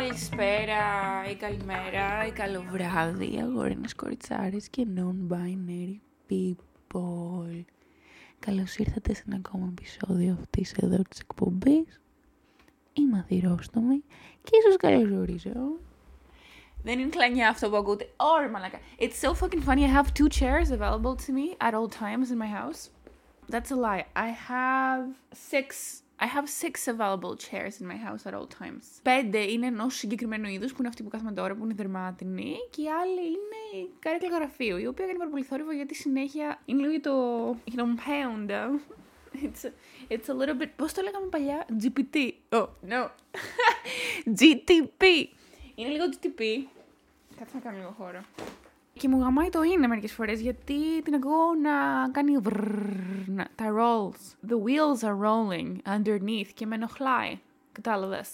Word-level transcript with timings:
Καλησπέρα 0.00 0.84
ή 1.30 1.34
καλημέρα 1.34 2.26
ή 2.26 2.30
καλό 2.30 2.64
βράδυ, 2.70 3.40
αγόρινες 3.40 3.94
κοριτσάρες 3.94 4.68
και 4.68 4.86
non-binary 4.96 5.96
people. 6.30 7.64
Καλώς 8.38 8.76
ήρθατε 8.76 9.14
σε 9.14 9.22
ένα 9.26 9.36
ακόμα 9.36 9.66
επεισόδιο 9.70 10.36
αυτής 10.40 10.72
εδώ 10.72 11.02
της 11.08 11.20
εκπομπής. 11.20 12.00
Είμαι 12.92 13.18
αδειρόστομη 13.18 14.02
και 14.42 14.50
ίσως 14.58 14.76
καλωσορίζω. 14.76 15.78
Δεν 16.82 16.98
είναι 16.98 17.08
κλανιά 17.08 17.48
αυτό 17.48 17.70
που 17.70 17.76
ακούτε. 17.76 18.08
Ωραία, 18.16 18.50
μαλάκα. 18.50 18.78
It's 18.98 19.28
so 19.28 19.34
fucking 19.34 19.62
funny. 19.62 19.84
I 19.84 20.02
have 20.02 20.12
two 20.14 20.28
chairs 20.28 20.70
available 20.70 21.14
to 21.26 21.32
me 21.32 21.68
at 21.68 21.74
all 21.74 21.88
times 21.88 22.30
in 22.30 22.38
my 22.38 22.50
house. 22.60 22.80
That's 23.52 23.70
a 23.70 23.78
lie. 23.86 24.04
I 24.14 24.28
have 24.50 25.02
six 25.50 25.66
I 26.22 26.26
have 26.26 26.46
six 26.48 26.86
available 26.86 27.34
chairs 27.34 27.80
in 27.80 27.86
my 27.86 27.96
house 27.96 28.26
at 28.26 28.34
all 28.34 28.46
times. 28.62 28.84
Πέντε 29.02 29.38
είναι 29.38 29.66
ενός 29.66 29.94
συγκεκριμένου 29.94 30.48
είδους 30.48 30.70
που 30.70 30.76
είναι 30.78 30.88
αυτή 30.88 31.02
που 31.02 31.08
κάθομαι 31.08 31.32
τώρα, 31.32 31.54
που 31.54 31.64
είναι 31.64 31.74
δερμάτινη, 31.74 32.54
και 32.70 32.82
οι 32.82 32.88
άλλοι 32.88 33.26
είναι 33.26 33.82
η 33.82 33.90
κάρεκλα 33.98 34.28
γραφείου, 34.28 34.76
η 34.76 34.86
οποία 34.86 35.06
κάνει 35.06 35.18
πάρα 35.18 35.30
πολύ 35.30 35.42
θόρυβο 35.42 35.72
γιατί 35.72 35.94
συνέχεια 35.94 36.60
είναι 36.64 36.80
λίγο 36.80 36.90
για 36.90 37.00
το, 37.00 37.56
για 37.64 37.84
το 37.84 37.88
pound. 38.06 38.50
It's 39.32 39.64
a, 39.64 39.70
it's 40.08 40.28
a 40.28 40.34
little 40.34 40.62
bit. 40.62 40.68
Πώς 40.76 40.92
το 40.92 41.02
λέγαμε 41.02 41.26
παλιά, 41.26 41.66
GPT. 41.82 42.32
Oh, 42.48 42.66
no. 42.88 43.08
GTP. 44.40 45.04
Είναι 45.74 45.88
λίγο 45.88 46.04
GTP. 46.10 46.42
Κάτσε 47.38 47.54
να 47.54 47.60
κάνω 47.60 47.76
λίγο 47.76 47.94
χώρο. 47.98 48.20
Και 49.00 49.08
μου 49.08 49.20
γαμάει 49.20 49.48
το 49.48 49.62
είναι 49.62 49.86
μερικές 49.86 50.12
φορές 50.12 50.40
γιατί 50.40 51.02
την 51.02 51.14
ακούω 51.14 51.54
να 51.62 51.70
κάνει 52.10 52.36
βρρρρ, 52.38 53.26
να- 53.26 53.48
τα 53.54 53.64
rolls. 53.78 54.48
The 54.50 54.54
wheels 54.54 55.08
are 55.08 55.18
rolling 55.26 55.76
underneath 55.96 56.48
και 56.54 56.66
με 56.66 56.74
ενοχλάει. 56.74 57.38
Κατάλαβε. 57.72 58.24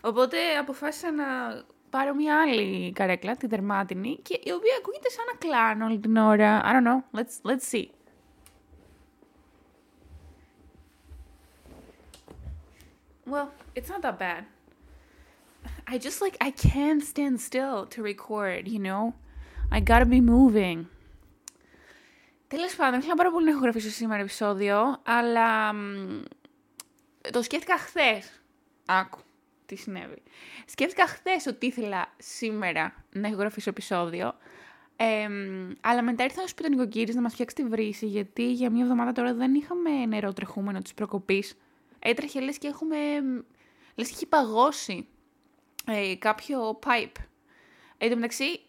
Οπότε 0.00 0.36
αποφάσισα 0.60 1.10
να 1.12 1.24
πάρω 1.90 2.14
μια 2.14 2.40
άλλη 2.40 2.92
καρέκλα, 2.92 3.36
τη 3.36 3.46
δερμάτινη, 3.46 4.18
και 4.22 4.40
η 4.44 4.50
οποία 4.50 4.76
ακούγεται 4.78 5.08
σαν 5.10 5.24
να 5.32 5.38
κλάνω 5.38 5.84
όλη 5.84 5.98
την 5.98 6.16
ώρα. 6.16 6.60
I 6.64 6.72
don't 6.72 6.86
know. 6.86 7.18
Let's, 7.20 7.50
let's 7.50 7.66
see. 7.74 7.88
Well, 13.32 13.48
it's 13.74 13.88
not 13.88 14.02
that 14.02 14.18
bad. 14.18 14.44
I 15.86 15.98
just 15.98 16.20
like 16.20 16.36
I 16.48 16.50
can't 16.50 17.02
stand 17.12 17.40
still 17.40 17.86
to 17.86 18.02
record, 18.02 18.68
you 18.68 18.78
know? 18.88 19.14
I 19.72 19.82
gotta 19.82 20.06
be 20.08 20.20
moving. 20.28 20.84
Τέλος 22.48 22.76
πάντων, 22.76 22.98
ήθελα 22.98 23.14
πάρα 23.14 23.30
πολύ 23.30 23.44
να 23.44 23.50
έχω 23.50 23.60
γραφήσει 23.60 23.90
σήμερα 23.90 24.20
επεισόδιο, 24.20 25.00
αλλά 25.02 25.72
μ, 25.72 26.22
το 27.32 27.42
σκέφτηκα 27.42 27.78
χθες. 27.78 28.42
Άκου 28.86 29.18
τι 29.66 29.76
συνέβη. 29.76 30.22
Σκέφτηκα 30.66 31.06
χθες 31.06 31.46
ότι 31.46 31.66
ήθελα 31.66 32.14
σήμερα 32.16 33.04
να 33.12 33.28
έχω 33.28 33.36
γραφήσει 33.36 33.68
επεισόδιο, 33.68 34.34
εμ, 34.96 35.72
αλλά 35.80 36.02
μετά 36.02 36.24
ήρθα 36.24 36.40
να 36.40 36.46
σου 36.46 36.54
πει 36.54 36.62
τον 36.62 36.70
νοικοκύρης 36.70 37.14
να 37.14 37.20
μας 37.20 37.32
φτιάξει 37.32 37.54
τη 37.54 37.64
βρύση, 37.64 38.06
γιατί 38.06 38.52
για 38.52 38.70
μία 38.70 38.82
εβδομάδα 38.82 39.12
τώρα 39.12 39.34
δεν 39.34 39.54
είχαμε 39.54 40.06
νερό 40.06 40.32
τρεχούμενο 40.32 40.82
της 40.82 40.94
προκοπής. 40.94 41.58
Έτρεχε 41.98 42.40
λες 42.40 42.58
και 42.58 42.68
έχουμε... 42.68 42.96
λες 43.94 44.08
και 44.08 44.14
έχει 44.14 44.26
παγώσει 44.26 45.06
ε, 45.86 46.14
κάποιο 46.18 46.78
pipe. 46.82 47.22
Εν 47.98 48.08
τω 48.08 48.14
μεταξύ, 48.14 48.60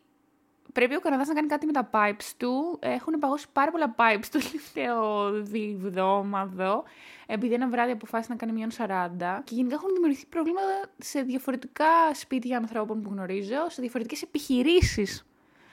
πρέπει 0.78 0.96
ο 0.96 1.00
Καναδάς 1.00 1.28
να 1.28 1.34
κάνει 1.34 1.48
κάτι 1.48 1.66
με 1.66 1.72
τα 1.72 1.90
pipes 1.94 2.32
του. 2.38 2.80
Έχουν 2.82 3.20
παγώσει 3.20 3.46
πάρα 3.54 3.72
πολλά 3.72 3.96
pipes 3.98 4.26
το 4.32 4.40
τελευταίο 4.50 5.32
διβδόμαδο, 5.32 6.84
επειδή 7.26 7.54
ένα 7.54 7.68
βράδυ 7.68 7.92
αποφάσισε 7.92 8.32
να 8.32 8.38
κάνει 8.38 8.52
μείον 8.52 8.70
40. 8.78 9.42
Και 9.44 9.56
γενικά 9.56 9.76
έχουν 9.76 9.94
δημιουργηθεί 9.94 10.26
προβλήματα 10.26 10.90
σε 10.98 11.22
διαφορετικά 11.22 12.14
σπίτια 12.14 12.58
ανθρώπων 12.58 13.02
που 13.02 13.10
γνωρίζω, 13.12 13.70
σε 13.70 13.82
διαφορετικές 13.82 14.22
επιχειρήσεις 14.22 15.26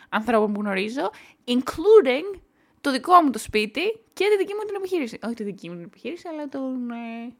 ανθρώπων 0.08 0.52
που 0.52 0.60
γνωρίζω, 0.60 1.10
including 1.44 2.38
το 2.80 2.90
δικό 2.90 3.22
μου 3.22 3.30
το 3.30 3.38
σπίτι 3.38 4.00
και 4.12 4.24
τη 4.30 4.36
δική 4.36 4.54
μου 4.54 4.64
την 4.66 4.74
επιχείρηση. 4.74 5.18
Όχι 5.24 5.34
τη 5.34 5.42
δική 5.42 5.68
μου 5.68 5.74
την 5.74 5.84
επιχείρηση, 5.84 6.28
αλλά 6.28 6.48
τον, 6.48 6.90
ε, 6.90 7.32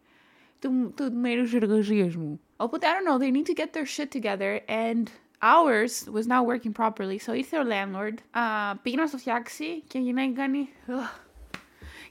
του, 0.58 0.92
του 0.96 1.12
μέρους 1.12 1.54
εργασίας 1.54 2.16
μου. 2.16 2.41
Οπότε, 2.56 2.86
I 2.86 2.91
don't 2.91 3.08
know, 3.08 3.25
they 3.25 3.31
need 3.36 3.46
to 3.46 3.62
get 3.62 3.72
their 3.72 3.86
shit 3.96 4.20
together 4.20 4.60
and 4.69 5.02
ours 5.44 6.09
was 6.16 6.27
not 6.27 6.47
working 6.47 6.72
properly. 6.72 7.19
So 7.27 7.34
ήρθε 7.34 7.59
ο 7.59 7.62
landlord, 7.62 8.15
uh, 8.34 8.75
πήγε 8.82 8.97
να 8.97 9.06
στο 9.06 9.19
φτιάξει 9.19 9.82
και 9.87 9.99
η 9.99 10.03
γυναίκα 10.03 10.32
κάνει... 10.32 10.69
"Ugh." 10.88 11.22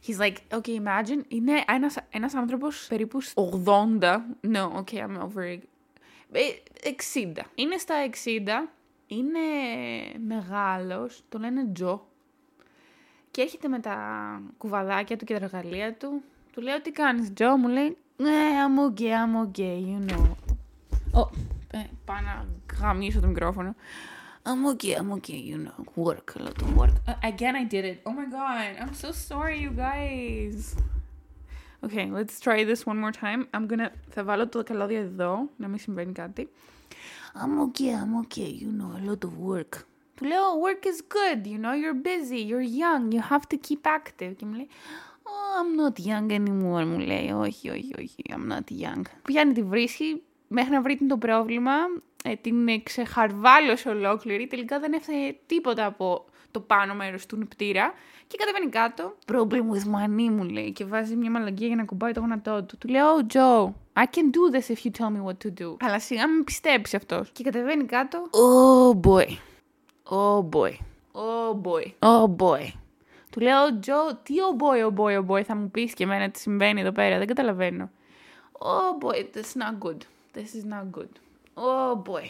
He's 0.08 0.20
like, 0.20 0.38
okay, 0.58 0.76
imagine, 0.82 1.22
είναι 1.28 1.64
ένας, 1.68 1.98
ένας 2.10 2.34
άνθρωπος 2.34 2.86
περίπου 2.90 3.22
80, 3.66 4.00
no, 4.54 4.72
okay, 4.78 4.98
I'm 4.98 5.22
over 5.22 5.44
it. 5.44 5.60
Ε, 6.32 6.42
60. 6.84 7.42
Είναι 7.56 7.78
στα 7.78 7.96
60, 8.10 8.70
είναι 9.08 9.40
μεγάλος, 10.28 11.24
το 11.30 11.40
λένε 11.40 11.68
Τζο. 11.74 12.08
Και 13.32 13.42
έρχεται 13.42 13.68
με 13.68 13.80
τα 13.80 13.98
κουβαδάκια 14.58 15.18
του 15.18 15.26
και 15.26 15.40
τα 15.40 15.46
εργαλεία 15.46 15.94
του. 15.94 16.22
Του 16.54 16.62
λέω, 16.62 16.82
τι 16.82 16.92
κάνεις 16.92 17.34
Τζο, 17.34 17.58
μου 17.58 17.68
λέει, 17.68 17.98
ναι, 18.18 18.50
I'm 18.66 19.00
okay, 19.00 19.10
I'm 19.10 19.48
okay, 19.48 19.80
you 19.88 20.12
know. 20.12 20.32
Oh, 21.16 21.30
ε, 21.30 21.32
πάω 21.34 21.60
να 21.60 21.63
γαμίσω 22.81 23.21
το 23.21 23.27
μικρόφωνο. 23.27 23.75
I'm 24.45 24.65
okay, 24.73 24.95
I'm 24.95 25.13
okay, 25.13 25.41
you 25.51 25.59
know. 25.59 25.79
Work, 25.95 26.37
a 26.37 26.43
lot 26.45 26.63
of 26.63 26.75
work. 26.75 26.97
Uh, 27.07 27.15
again, 27.23 27.55
I 27.55 27.65
did 27.65 27.85
it. 27.85 27.99
Oh 28.07 28.15
my 28.21 28.29
god, 28.39 28.71
I'm 28.81 28.95
so 28.95 29.11
sorry, 29.13 29.57
you 29.65 29.73
guys. 29.87 30.75
Okay, 31.85 32.07
let's 32.11 32.41
try 32.41 32.65
this 32.65 32.87
one 32.87 32.99
more 32.99 33.13
time. 33.13 33.47
I'm 33.53 33.67
gonna... 33.67 33.91
Θα 34.09 34.25
βάλω 34.25 34.49
το 34.49 34.63
καλώδιο 34.63 34.99
εδώ, 34.99 35.49
να 35.57 35.69
μην 35.69 35.79
συμβαίνει 35.79 36.13
κάτι. 36.13 36.49
I'm 37.35 37.59
okay, 37.67 37.93
I'm 37.93 38.15
okay, 38.25 38.51
you 38.63 38.73
know, 38.73 38.91
a 38.97 39.11
lot 39.11 39.25
of 39.25 39.33
work. 39.39 39.85
Του 40.15 40.25
λέω, 40.25 40.61
work 40.67 40.85
is 40.87 41.01
good, 41.03 41.47
you 41.47 41.59
know, 41.59 41.75
you're 41.75 42.03
busy, 42.03 42.41
you're 42.51 42.69
young, 42.83 43.13
you 43.13 43.21
have 43.21 43.47
to 43.49 43.57
keep 43.57 43.87
active. 43.87 44.35
Και 44.37 44.47
μου 44.47 44.55
λέει, 44.55 44.69
oh, 45.23 45.61
I'm 45.61 45.77
not 45.77 46.07
young 46.07 46.31
anymore, 46.31 46.85
μου 46.87 46.99
λέει, 46.99 47.31
όχι, 47.31 47.71
όχι, 47.71 47.95
όχι, 47.99 48.23
I'm 48.29 48.53
not 48.53 48.83
young. 48.83 49.03
Πιάνει 49.23 49.53
τη 49.53 49.63
βρίσκει, 49.63 50.23
μέχρι 50.54 50.72
να 50.72 50.82
βρει 50.82 50.94
τι 50.94 51.04
είναι 51.04 51.14
το 51.14 51.18
πρόβλημα, 51.18 51.72
ε, 52.24 52.36
την 52.36 52.68
ε, 52.68 52.78
ξεχαρβάλωσε 52.78 53.90
ολόκληρη, 53.90 54.48
τελικά 54.48 54.80
δεν 54.80 54.94
έφτανε 54.94 55.38
τίποτα 55.46 55.86
από 55.86 56.26
το 56.52 56.60
πάνω 56.60 56.94
μέρος 56.94 57.26
του 57.26 57.38
νηπτήρα 57.38 57.94
και 58.28 58.38
κατεβαίνει 58.38 58.70
κάτω. 58.70 59.16
Problem 59.32 59.64
with 59.74 59.96
money 59.96 60.30
μου 60.30 60.44
λέει 60.44 60.72
και 60.72 60.86
βάζει 60.86 61.16
μια 61.16 61.32
μαλαγία 61.32 61.68
για 61.68 61.76
να 61.76 61.84
κουμπάει 61.84 62.12
το 62.12 62.20
γόνατό 62.20 62.64
του. 62.64 62.78
Του 62.78 62.88
λέω, 62.88 63.06
oh, 63.18 63.34
Joe, 63.34 63.66
I 63.94 64.06
can 64.06 64.28
do 64.32 64.56
this 64.56 64.76
if 64.76 64.86
you 64.86 64.92
tell 64.92 65.10
me 65.10 65.22
what 65.28 65.48
to 65.48 65.62
do. 65.62 65.76
Αλλά 65.80 66.00
σιγά 66.00 66.28
με 66.28 66.44
πιστέψει 66.44 66.96
αυτός. 66.96 67.30
Και 67.32 67.44
κατεβαίνει 67.44 67.86
κάτω. 67.86 68.30
Oh 68.32 69.08
boy. 69.08 69.28
Oh 70.04 70.50
boy. 70.50 70.72
Oh 71.12 71.62
boy. 71.62 71.86
Oh 72.00 72.36
boy. 72.38 72.72
Του 73.30 73.40
λέω, 73.40 73.80
Τζο, 73.80 74.20
τι 74.24 74.34
oh 74.50 74.62
boy, 74.62 74.90
oh 74.90 74.96
boy, 74.96 75.22
oh 75.22 75.28
boy, 75.28 75.44
θα 75.44 75.56
μου 75.56 75.72
πεις 75.72 75.94
και 75.94 76.04
εμένα 76.04 76.30
τι 76.30 76.40
συμβαίνει 76.40 76.82
εδώ 76.82 76.92
πέρα, 76.92 77.18
δεν 77.18 77.28
καταλαβαίνω. 77.28 77.90
Oh 78.52 79.06
boy, 79.06 79.16
this 79.16 79.40
is 79.40 79.62
not 79.62 79.88
good. 79.88 79.98
This 80.34 80.56
is 80.56 80.66
not 80.66 80.86
good. 80.92 81.12
Oh 81.56 81.96
boy. 82.10 82.26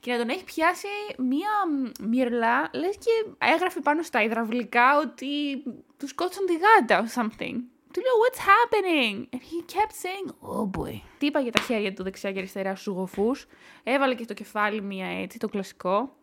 Και 0.00 0.12
να 0.12 0.18
τον 0.18 0.28
έχει 0.28 0.44
πιάσει 0.44 0.86
μία 1.18 1.50
μ, 1.70 2.06
μυρλά, 2.08 2.70
λες 2.72 2.96
και 2.96 3.34
έγραφε 3.38 3.80
πάνω 3.80 4.02
στα 4.02 4.22
υδραυλικά 4.22 4.98
ότι 4.98 5.62
του 5.96 6.08
σκότωσαν 6.08 6.46
τη 6.46 6.52
γάτα 6.52 7.04
or 7.04 7.20
something. 7.20 7.56
Του 7.92 8.00
λέω, 8.00 8.14
what's 8.22 8.38
happening? 8.38 9.26
And 9.34 9.40
he 9.40 9.74
kept 9.74 9.94
saying, 10.02 10.30
oh 10.40 10.78
boy. 10.78 11.00
Τι 11.18 11.26
είπα 11.26 11.40
για 11.40 11.52
τα 11.52 11.60
χέρια 11.60 11.94
του 11.94 12.02
δεξιά 12.02 12.32
και 12.32 12.38
αριστερά 12.38 12.74
στους 12.74 12.94
γοφούς. 12.94 13.46
Έβαλε 13.82 14.14
και 14.14 14.22
στο 14.22 14.34
κεφάλι 14.34 14.82
μία 14.82 15.06
έτσι, 15.06 15.38
το 15.38 15.48
κλασικό. 15.48 16.16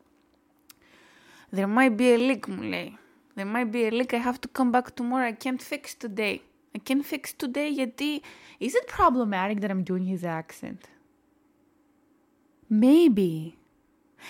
There 1.56 1.78
might 1.78 1.96
be 1.96 2.02
a 2.02 2.18
leak, 2.18 2.48
μου 2.48 2.62
λέει. 2.62 2.98
There 3.36 3.56
might 3.56 3.72
be 3.72 3.88
a 3.88 3.92
leak. 3.92 4.14
I 4.14 4.22
have 4.28 4.40
to 4.40 4.50
come 4.60 4.72
back 4.72 4.88
tomorrow. 4.96 5.28
I 5.28 5.36
can't 5.44 5.62
fix 5.62 5.84
today. 6.06 6.40
I 6.76 6.80
can't 6.90 7.06
fix 7.14 7.24
today 7.44 7.70
γιατί... 7.72 8.22
Is 8.60 8.74
it 8.80 8.88
problematic 8.88 9.60
that 9.62 9.70
I'm 9.70 9.84
doing 9.84 10.06
his 10.06 10.24
accent? 10.24 10.80
Maybe. 12.70 13.54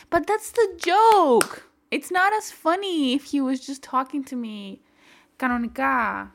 But 0.10 0.22
that's 0.28 0.52
the 0.52 0.68
joke. 0.90 1.54
It's 1.90 2.12
not 2.12 2.32
as 2.40 2.52
funny 2.64 3.14
if 3.14 3.24
he 3.32 3.40
was 3.42 3.60
just 3.68 3.82
talking 3.92 4.24
to 4.24 4.36
me. 4.36 4.80
Κανονικά. 5.36 6.32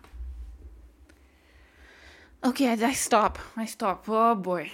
Okay, 2.41 2.67
I, 2.69 2.85
I 2.91 2.95
stop. 2.95 3.39
I 3.57 3.67
stop. 3.67 3.99
Oh 4.09 4.35
boy. 4.35 4.65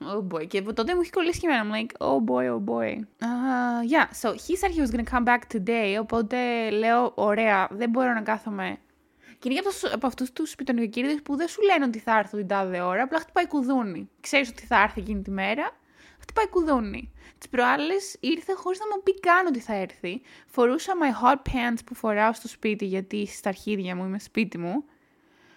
Oh 0.00 0.22
boy. 0.32 0.46
Και 0.46 0.58
από 0.58 0.72
τότε 0.72 0.94
μου 0.94 1.00
έχει 1.00 1.10
κολλήσει 1.10 1.40
και 1.40 1.46
εμένα. 1.46 1.64
I'm 1.64 1.80
like, 1.80 2.06
oh 2.06 2.24
boy, 2.24 2.54
oh 2.54 2.64
boy. 2.64 2.96
Uh, 3.20 3.82
yeah, 3.94 4.06
so 4.22 4.32
he 4.32 4.56
said 4.56 4.70
he 4.70 4.80
was 4.80 4.90
gonna 4.90 5.10
come 5.10 5.24
back 5.24 5.56
today. 5.56 5.96
Οπότε 6.00 6.70
λέω, 6.70 7.12
ωραία, 7.14 7.68
δεν 7.70 7.90
μπορώ 7.90 8.12
να 8.12 8.20
κάθομαι. 8.20 8.78
Και 9.38 9.48
είναι 9.48 9.60
για 9.60 9.68
αυτούς- 9.68 9.92
από 9.92 10.06
αυτούς 10.06 10.32
τους 10.32 10.50
σπιτονικοκύριδες 10.50 11.22
που 11.22 11.36
δεν 11.36 11.48
σου 11.48 11.62
λένε 11.62 11.84
ότι 11.84 11.98
θα 11.98 12.18
έρθω 12.18 12.36
την 12.36 12.46
τάδε 12.46 12.80
ώρα, 12.80 13.02
απλά 13.02 13.18
χτυπάει 13.18 13.46
κουδούνι. 13.46 14.10
Ξέρεις 14.20 14.48
ότι 14.48 14.66
θα 14.66 14.82
έρθει 14.82 15.00
εκείνη 15.00 15.22
τη 15.22 15.30
μέρα, 15.30 15.70
χτυπάει 16.22 16.48
κουδούνι. 16.48 17.12
Τις 17.38 17.48
προάλλες 17.48 18.16
ήρθε 18.20 18.52
χωρίς 18.52 18.78
να 18.78 18.86
μου 18.86 19.02
πει 19.02 19.20
καν 19.20 19.46
ότι 19.46 19.58
θα 19.60 19.74
έρθει. 19.74 20.20
Φορούσα 20.46 20.92
my 21.02 21.26
hot 21.26 21.36
pants 21.36 21.78
που 21.86 21.94
φοράω 21.94 22.32
στο 22.32 22.48
σπίτι, 22.48 22.84
γιατί 22.84 23.26
στα 23.26 23.48
αρχίδια 23.48 23.96
μου 23.96 24.04
είμαι 24.04 24.18
σπίτι 24.18 24.58
μου. 24.58 24.84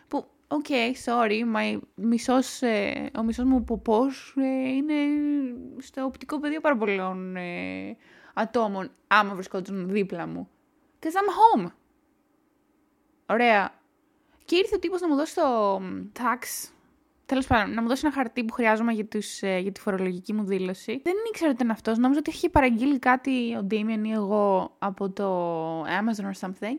Που, 0.08 0.26
οκ, 0.48 0.66
okay, 0.70 0.94
sorry, 1.06 1.40
my, 1.56 1.80
μισός, 1.96 2.62
ε, 2.62 3.10
ο 3.18 3.24
μισός 3.24 3.46
μου 3.46 3.64
ποπός 3.64 4.36
ε, 4.38 4.70
είναι 4.70 4.94
στο 5.78 6.04
οπτικό 6.04 6.40
πεδίο 6.40 6.62
πάρα 6.62 6.78
πολλών 6.78 7.36
ε, 7.36 7.98
ατόμων, 8.34 8.92
άμα 9.08 9.34
βρισκόταν 9.34 9.90
δίπλα 9.90 10.28
μου. 10.28 10.50
Cause 11.00 11.08
I'm 11.08 11.64
home. 11.66 11.72
Ωραία. 13.26 13.74
Και 14.46 14.56
ήρθε 14.56 14.76
ο 14.76 14.80
τύπος 14.80 15.02
να 15.02 15.08
μου 15.08 15.16
δώσει 15.16 15.36
το 15.36 15.82
tax 16.14 16.70
Τέλος 17.26 17.48
πάντων, 17.48 17.74
να 17.74 17.82
μου 17.82 17.88
δώσει 17.88 18.02
ένα 18.06 18.16
χαρτί 18.16 18.44
που 18.44 18.54
χρειάζομαι 18.54 18.92
για, 18.92 19.06
τους, 19.06 19.42
ε, 19.42 19.58
για 19.58 19.72
τη 19.72 19.80
φορολογική 19.80 20.34
μου 20.34 20.44
δήλωση. 20.44 21.02
Δεν 21.04 21.14
ήξερα 21.30 21.50
ότι 21.50 21.62
ήταν 21.62 21.72
αυτός. 21.72 21.98
Νόμιζα 21.98 22.20
ότι 22.20 22.30
είχε 22.30 22.50
παραγγείλει 22.50 23.00
κάτι 23.00 23.56
ο 23.56 23.68
Damien 23.72 24.06
ή 24.06 24.12
εγώ 24.12 24.76
από 24.80 25.10
το 25.10 25.82
Amazon 25.82 26.24
or 26.24 26.48
something. 26.48 26.78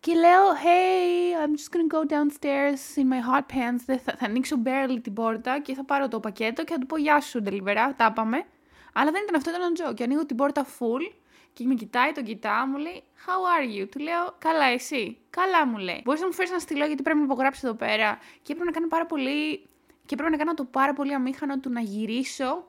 Και 0.00 0.14
λέω, 0.14 0.42
hey, 0.64 1.46
I'm 1.46 1.52
just 1.58 1.70
gonna 1.74 1.96
go 1.96 2.00
downstairs 2.14 2.96
in 2.96 3.08
my 3.12 3.20
hot 3.30 3.54
pants. 3.54 3.98
Θα, 4.04 4.14
θα 4.16 4.26
ανοίξω 4.26 4.56
barely 4.64 4.98
την 5.02 5.12
πόρτα 5.12 5.60
και 5.60 5.74
θα 5.74 5.84
πάρω 5.84 6.08
το 6.08 6.20
πακέτο 6.20 6.64
και 6.64 6.72
θα 6.72 6.78
του 6.78 6.86
πω 6.86 6.96
γεια 6.96 7.20
σου, 7.20 7.42
delivery, 7.46 7.92
τα 7.96 8.12
πάμε. 8.12 8.44
Αλλά 8.92 9.10
δεν 9.10 9.22
ήταν 9.22 9.34
αυτό, 9.34 9.50
ήταν 9.50 9.62
ο 9.62 9.72
Τζο. 9.72 9.94
Και 9.94 10.02
ανοίγω 10.02 10.26
την 10.26 10.36
πόρτα 10.36 10.66
full 10.66 11.12
και 11.54 11.64
με 11.64 11.74
κοιτάει, 11.74 12.12
τον 12.12 12.24
κοιτάω, 12.24 12.66
μου 12.66 12.76
λέει 12.76 13.02
How 13.26 13.30
are 13.54 13.82
you? 13.82 13.88
Του 13.90 13.98
λέω 13.98 14.34
Καλά, 14.38 14.64
εσύ; 14.64 15.18
Καλά 15.30 15.66
μου 15.66 15.76
λέει. 15.76 16.00
Μπορείς 16.04 16.20
να 16.20 16.26
μου 16.26 16.32
φέρεις 16.32 16.50
ένα 16.50 16.60
στυλό 16.60 16.86
γιατί 16.86 17.02
πρέπει 17.02 17.18
να 17.18 17.24
υπογράψεις 17.24 17.62
εδώ 17.62 17.74
πέρα. 17.74 18.18
Και 18.42 18.52
έπρεπε 18.52 18.64
να 18.64 18.70
κάνω 18.70 18.88
πάρα 18.88 19.06
πολύ. 19.06 19.66
Και 20.06 20.16
πρέπει 20.16 20.30
να 20.30 20.36
κάνω 20.36 20.54
το 20.54 20.64
πάρα 20.64 20.92
πολύ 20.92 21.14
αμήχανο 21.14 21.58
του 21.60 21.70
να 21.70 21.80
γυρίσω 21.80 22.66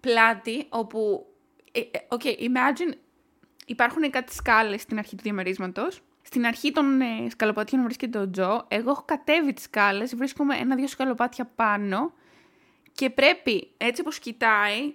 πλάτη 0.00 0.66
όπου. 0.68 1.26
Ε, 1.72 1.80
ε, 1.80 1.86
okay, 2.08 2.38
imagine. 2.38 2.92
Υπάρχουν 3.66 4.10
κάτι 4.10 4.34
σκάλες 4.34 4.82
στην 4.82 4.98
αρχή 4.98 5.16
του 5.16 5.22
διαμερίσματος. 5.22 6.00
Στην 6.22 6.46
αρχή 6.46 6.72
των 6.72 7.00
ε, 7.00 7.30
σκαλοπατιών 7.30 7.82
βρίσκεται 7.82 8.18
ο 8.18 8.30
Τζο. 8.30 8.64
Εγώ 8.68 8.90
έχω 8.90 9.02
κατέβει 9.06 9.52
τις 9.52 9.64
σκάλες, 9.64 10.16
βρίσκομαι 10.16 10.56
ένα-δύο 10.56 10.86
σκαλοπάτια 10.86 11.44
πάνω. 11.44 12.12
Και 12.92 13.10
πρέπει, 13.10 13.70
έτσι 13.76 14.00
όπως 14.00 14.18
κοιτάει, 14.18 14.94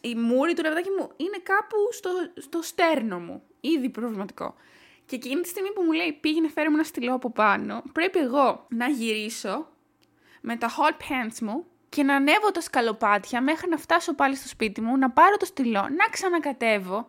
η 0.00 0.14
μούρη 0.14 0.54
του 0.54 0.62
ραβδάκι 0.62 0.88
μου 0.98 1.10
είναι 1.16 1.38
κάπου 1.42 1.76
στο, 1.90 2.10
στο 2.36 2.62
στέρνο 2.62 3.18
μου. 3.18 3.42
Ήδη 3.60 3.88
προβληματικό. 3.88 4.54
Και 5.06 5.16
εκείνη 5.16 5.40
τη 5.40 5.48
στιγμή 5.48 5.72
που 5.72 5.82
μου 5.82 5.92
λέει 5.92 6.12
πήγαινε 6.12 6.48
φέρε 6.48 6.68
μου 6.68 6.74
ένα 6.74 6.84
στυλό 6.84 7.14
από 7.14 7.30
πάνω, 7.30 7.82
πρέπει 7.92 8.18
εγώ 8.18 8.66
να 8.68 8.88
γυρίσω 8.88 9.68
με 10.40 10.56
τα 10.56 10.70
hot 10.70 10.92
pants 10.92 11.38
μου 11.40 11.66
και 11.88 12.02
να 12.02 12.14
ανέβω 12.14 12.50
τα 12.50 12.60
σκαλοπάτια 12.60 13.42
μέχρι 13.42 13.68
να 13.68 13.76
φτάσω 13.76 14.14
πάλι 14.14 14.36
στο 14.36 14.48
σπίτι 14.48 14.80
μου, 14.80 14.96
να 14.96 15.10
πάρω 15.10 15.36
το 15.36 15.44
στυλό, 15.44 15.80
να 15.80 16.08
ξανακατεύω 16.10 17.08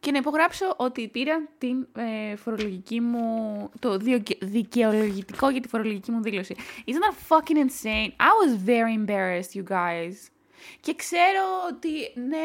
και 0.00 0.10
να 0.10 0.18
υπογράψω 0.18 0.74
ότι 0.76 1.08
πήρα 1.08 1.48
την 1.58 1.86
ε, 1.96 2.36
φορολογική 2.36 3.00
μου, 3.00 3.70
το 3.78 3.96
δικαιολογητικό 4.40 5.50
για 5.50 5.60
τη 5.60 5.68
φορολογική 5.68 6.10
μου 6.10 6.22
δήλωση. 6.22 6.54
Isn't 6.86 6.90
that 6.90 7.14
fucking 7.28 7.56
insane? 7.56 8.12
I 8.18 8.32
was 8.42 8.54
very 8.64 8.94
embarrassed, 8.94 9.54
you 9.54 9.62
guys. 9.62 10.31
Και 10.80 10.94
ξέρω 10.94 11.44
ότι 11.70 11.90
ναι, 12.14 12.40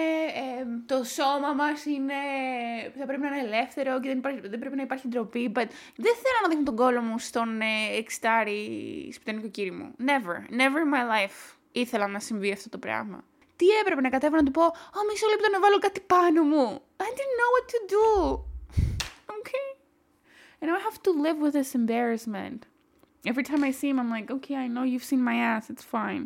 το 0.85 1.03
σώμα 1.03 1.53
μας 1.53 1.85
είναι, 1.85 2.13
θα 2.99 3.05
πρέπει 3.05 3.21
να 3.21 3.27
είναι 3.27 3.39
ελεύθερο 3.39 3.99
και 3.99 4.07
δεν, 4.07 4.17
υπάρχει, 4.17 4.39
δεν 4.39 4.59
πρέπει 4.59 4.75
να 4.75 4.81
υπάρχει 4.81 5.07
ντροπή, 5.07 5.51
but 5.55 5.67
δεν 5.95 6.15
θέλω 6.23 6.39
να 6.41 6.47
δείχνω 6.49 6.63
τον 6.63 6.75
κόλλο 6.75 7.01
μου 7.01 7.19
στον 7.19 7.61
ε, 7.61 7.97
εξτάρι 7.97 8.61
σπιτανικό 9.13 9.47
κύριο 9.47 9.73
μου. 9.73 9.95
Never, 10.05 10.35
never 10.53 10.79
in 10.85 10.93
my 10.95 11.03
life 11.15 11.55
ήθελα 11.71 12.07
να 12.07 12.19
συμβεί 12.19 12.51
αυτό 12.51 12.69
το 12.69 12.77
πράγμα. 12.77 13.23
Τι 13.55 13.65
έπρεπε 13.81 14.01
να 14.01 14.09
κατέβω 14.09 14.35
να 14.35 14.43
του 14.43 14.51
πω, 14.51 14.63
«Α, 14.63 14.99
μισό 15.11 15.27
λεπτό 15.29 15.49
να 15.51 15.59
βάλω 15.59 15.77
κάτι 15.77 15.99
πάνω 15.99 16.43
μου». 16.43 16.81
I 16.97 17.09
didn't 17.17 17.37
know 17.39 17.51
what 17.55 17.67
to 17.73 17.79
do. 17.95 18.07
Okay. 19.37 19.67
And 20.61 20.71
I 20.71 20.79
have 20.87 21.01
to 21.03 21.11
live 21.25 21.37
with 21.43 21.53
this 21.53 21.75
embarrassment. 21.81 22.59
Every 23.25 23.43
time 23.43 23.63
I 23.63 23.71
see 23.71 23.89
him, 23.89 23.99
I'm 23.99 24.09
like, 24.09 24.29
okay, 24.37 24.55
I 24.55 24.67
know 24.67 24.83
you've 24.83 25.09
seen 25.11 25.23
my 25.23 25.37
ass, 25.51 25.69
it's 25.69 25.83
fine. 25.83 26.23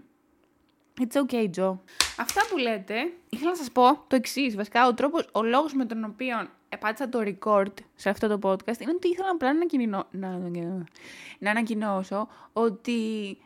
It's 1.02 1.22
okay, 1.26 1.50
Joe. 1.58 1.78
Αυτά 2.18 2.42
που 2.50 2.58
λέτε, 2.58 2.94
ήθελα 3.30 3.50
να 3.50 3.56
σας 3.56 3.72
πω 3.72 4.04
το 4.08 4.16
εξής. 4.16 4.56
Βασικά, 4.56 4.88
ο 4.88 4.94
τρόπος, 4.94 5.28
ο 5.32 5.44
λόγος 5.44 5.74
με 5.74 5.86
τον 5.86 6.04
οποίο 6.04 6.50
επάτησα 6.70 7.10
το 7.10 7.20
record 7.26 7.74
σε 7.96 8.10
αυτό 8.10 8.28
το 8.28 8.40
podcast 8.50 8.80
είναι 8.80 8.92
ότι 8.96 9.08
ήθελα 9.08 9.30
απλά 9.30 9.48
να, 9.48 9.56
ανακοινώ, 9.56 10.08
να, 10.12 10.38
να 11.40 11.52
ανακοινώσω 11.52 12.28
ότι 12.54 12.92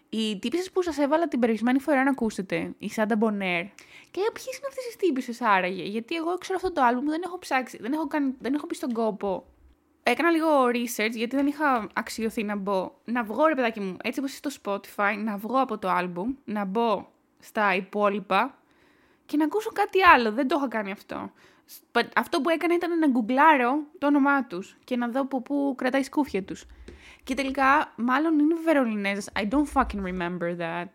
οι 0.10 0.40
τύπησες 0.40 0.72
που 0.72 0.82
σας 0.82 0.98
έβαλα 0.98 1.28
την 1.28 1.40
περισμένη 1.40 1.80
φορά 1.80 2.04
να 2.04 2.10
ακούσετε, 2.10 2.74
η 2.78 2.90
Σάντα 2.90 3.16
Μπονέρ, 3.16 3.64
και 4.12 4.22
λέω 4.22 4.32
ποιες 4.34 4.58
είναι 4.58 4.68
αυτές 4.68 4.94
οι 4.94 4.98
τύπησες 4.98 5.42
άραγε, 5.42 5.84
γιατί 5.84 6.16
εγώ 6.16 6.38
ξέρω 6.38 6.56
αυτό 6.56 6.72
το 6.72 6.82
άλμπουμ, 6.82 7.06
δεν 7.06 7.22
έχω 7.26 7.40
ψάξει, 7.40 7.78
δεν 7.82 7.94
έχω, 7.94 8.08
κάνει, 8.08 8.34
δεν 8.40 8.54
έχω 8.54 8.68
πει 8.68 8.76
στον 8.76 8.92
κόπο 8.94 9.46
Έκανα 10.08 10.30
λίγο 10.30 10.48
research 10.66 11.12
γιατί 11.12 11.36
δεν 11.36 11.48
είχα 11.48 11.88
αξιωθεί 11.94 12.44
να 12.44 12.56
μπω. 12.56 12.92
Να 13.06 13.24
βγω 13.24 13.46
ρε 13.46 13.56
παιδάκι 13.56 13.80
μου, 13.80 13.98
έτσι 14.04 14.20
όπως 14.20 14.36
στο 14.36 14.50
Spotify, 14.62 15.24
να 15.24 15.38
βγω 15.38 15.62
από 15.62 15.78
το 15.78 15.88
album, 16.00 16.36
να 16.46 16.66
μπω 16.66 17.08
στα 17.46 17.76
υπόλοιπα 17.76 18.58
και 19.26 19.38
να 19.38 19.46
ακούσω 19.46 19.70
κάτι 19.70 20.04
άλλο. 20.04 20.32
Δεν 20.32 20.48
το 20.48 20.56
είχα 20.58 20.68
κάνει 20.68 20.92
αυτό. 20.92 21.32
Αυτό 22.16 22.42
που 22.42 22.50
έκανα 22.50 22.74
ήταν 22.74 23.00
να 23.00 23.08
γκουγκλάρω 23.08 23.84
το 23.98 24.08
όνομά 24.08 24.46
τους 24.46 24.78
και 24.84 24.96
να 24.96 25.08
δω 25.08 25.22
από 25.22 25.42
πού 25.42 25.74
κρατάει 25.78 26.04
σκούφια 26.04 26.44
τους. 26.44 26.66
Και 27.24 27.34
τελικά, 27.34 27.94
μάλλον 27.96 28.40
είναι 28.40 28.56
Βερολινέζες. 28.64 29.30
I 29.36 29.48
don't 29.48 29.68
fucking 29.74 30.04
remember 30.04 30.58
that. 30.58 30.92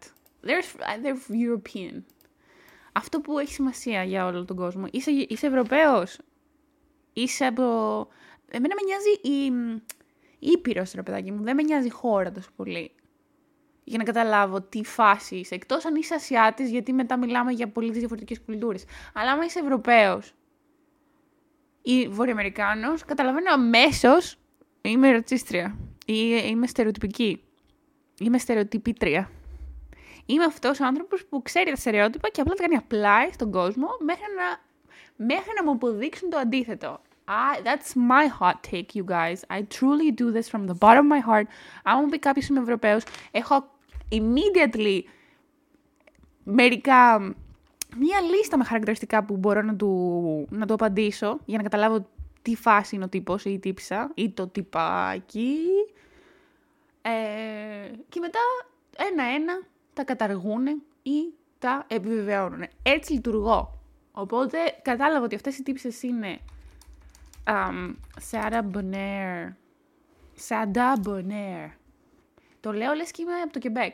They're, 0.46 0.64
they're 1.02 1.32
European. 1.48 2.02
Αυτό 2.92 3.20
που 3.20 3.38
έχει 3.38 3.52
σημασία 3.52 4.02
για 4.02 4.26
όλο 4.26 4.44
τον 4.44 4.56
κόσμο. 4.56 4.84
Είσαι, 4.90 5.10
είσαι 5.10 5.46
Ευρωπαίος; 5.46 6.18
Είσαι 7.12 7.44
από... 7.46 7.62
Εμένα 8.50 8.74
με 8.74 8.82
νοιάζει 8.84 9.10
η... 9.36 9.52
Ήπειρος, 10.38 10.92
ρε 10.92 11.02
παιδάκι 11.02 11.32
μου. 11.32 11.42
Δεν 11.42 11.54
με 11.54 11.62
νοιάζει 11.62 11.86
η 11.86 11.90
χώρα 11.90 12.32
τόσο 12.32 12.50
πολύ 12.56 12.90
για 13.90 13.98
να 13.98 14.04
καταλάβω 14.04 14.60
τι 14.60 14.84
φάση 14.84 15.36
είσαι. 15.36 15.54
Εκτός 15.54 15.84
αν 15.84 15.94
είσαι 15.94 16.14
Ασιάτης, 16.14 16.70
γιατί 16.70 16.92
μετά 16.92 17.18
μιλάμε 17.18 17.52
για 17.52 17.68
πολύ 17.68 17.92
διαφορετικές 17.92 18.40
κουλτούρες. 18.40 18.84
Αλλά 19.14 19.32
άμα 19.32 19.44
είσαι 19.44 19.58
Ευρωπαίος 19.58 20.32
ή 21.82 22.08
Βορειοαμερικάνος, 22.08 23.04
καταλαβαίνω 23.04 23.52
αμέσως 23.52 24.38
είμαι 24.80 25.10
ρατσίστρια 25.10 25.76
ή 26.06 26.42
είμαι 26.46 26.66
στερεοτυπική. 26.66 27.42
Είμαι 28.18 28.38
στερεοτυπήτρια. 28.38 29.30
Είμαι 30.26 30.44
αυτός 30.44 30.80
ο 30.80 30.84
άνθρωπος 30.84 31.26
που 31.26 31.42
ξέρει 31.42 31.70
τα 31.70 31.76
στερεότυπα 31.76 32.28
και 32.28 32.40
απλά 32.40 32.54
τα 32.54 32.62
κάνει 32.62 32.84
apply 32.88 33.32
στον 33.32 33.50
κόσμο 33.50 33.88
μέχρι 34.04 34.24
να, 34.36 34.60
μέχρι 35.26 35.50
να 35.56 35.64
μου 35.64 35.70
αποδείξουν 35.70 36.30
το 36.30 36.38
αντίθετο. 36.38 37.00
I, 37.28 37.62
that's 37.62 37.94
my 37.94 38.26
hot 38.40 38.56
take, 38.70 38.94
you 38.96 39.04
guys. 39.04 39.44
I 39.56 39.62
truly 39.78 40.10
do 40.10 40.32
this 40.36 40.48
from 40.48 40.66
the 40.66 40.74
bottom 40.74 41.04
of 41.06 41.18
my 41.18 41.20
heart. 41.28 41.46
Αν 41.82 41.98
μου 42.02 42.08
πει 42.08 42.18
κάποιος 42.18 42.46
είμαι 42.48 42.60
Ευρωπαίος, 42.60 43.02
έχω 43.30 43.70
immediately 44.10 45.00
μερικά, 46.44 47.18
μία 47.96 48.20
λίστα 48.20 48.56
με 48.56 48.64
χαρακτηριστικά 48.64 49.24
που 49.24 49.36
μπορώ 49.36 49.62
να 49.62 49.76
του, 49.76 50.46
να 50.50 50.66
του 50.66 50.74
απαντήσω 50.74 51.38
για 51.44 51.56
να 51.56 51.62
καταλάβω 51.62 52.06
τι 52.42 52.56
φάση 52.56 52.94
είναι 52.94 53.04
ο 53.04 53.08
τύπος 53.08 53.44
ή 53.44 53.52
η 53.52 53.58
τύψα 53.58 54.10
ή 54.14 54.30
το 54.30 54.46
τυπάκι. 54.48 55.56
Ε, 57.02 57.10
και 58.08 58.20
μετά 58.20 58.38
ένα-ένα 59.10 59.62
τα 59.94 60.04
καταργούν 60.04 60.66
ή 61.02 61.32
τα 61.58 61.84
επιβεβαιώνουν. 61.88 62.64
Έτσι 62.82 63.12
λειτουργώ. 63.12 63.78
Οπότε 64.12 64.58
κατάλαβα 64.82 65.24
ότι 65.24 65.34
αυτές 65.34 65.58
οι 65.58 65.62
τύψεις 65.62 66.02
είναι 66.02 66.38
um, 67.44 67.94
Sarah 68.30 68.62
Bonner. 68.72 69.52
Sada 70.48 70.96
Bonner. 71.04 71.79
Το 72.59 72.71
λέω 72.73 72.93
λες 72.93 73.11
και 73.11 73.21
είμαι 73.21 73.41
από 73.41 73.59
το 73.59 73.59
Quebec. 73.63 73.91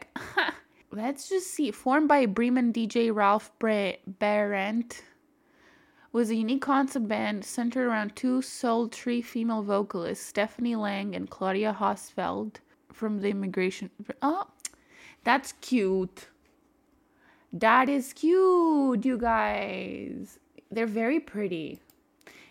Let's 0.94 1.24
just 1.32 1.48
see. 1.56 1.72
Formed 1.72 2.08
by 2.10 2.25
Bremen 2.25 2.72
DJ 2.74 2.96
Ralph 3.13 3.50
Berendt, 4.20 4.92
was 6.12 6.30
a 6.30 6.36
unique 6.36 6.62
concept 6.62 7.08
band 7.08 7.46
centered 7.46 7.88
around 7.88 8.16
two 8.16 8.42
sultry 8.42 9.22
female 9.22 9.63
vocalists, 9.63 10.25
Stephanie 10.25 10.75
Lang 10.75 11.16
and 11.16 11.30
Claudia 11.30 11.74
Hosfeld, 11.80 12.56
from 12.92 13.22
the 13.22 13.30
immigration. 13.30 13.90
Oh, 14.22 14.48
that's 15.24 15.54
cute. 15.54 16.28
That 17.54 17.88
is 17.88 18.13
cute, 18.13 19.06
you 19.06 19.18
guys. 19.18 20.40
They're 20.70 20.86
very 20.86 21.20
pretty. 21.20 21.80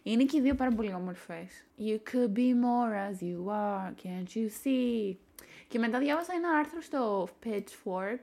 Είναι 0.02 0.24
και 0.24 0.36
οι 0.36 0.40
δύο 0.40 0.54
πάρα 0.54 0.70
πολύ 0.70 0.92
όμορφες. 0.92 1.64
You 1.78 1.98
could 1.98 2.34
be 2.34 2.54
more 2.54 2.94
as 2.94 3.22
you 3.22 3.48
are, 3.48 3.92
can't 4.02 4.34
you 4.36 4.48
see? 4.48 5.18
Και 5.67 5.79
μετά 5.79 5.99
διάβασα 5.99 6.33
ένα 6.33 6.49
άρθρο 6.49 6.81
στο 6.81 7.29
Pitchfork. 7.45 8.21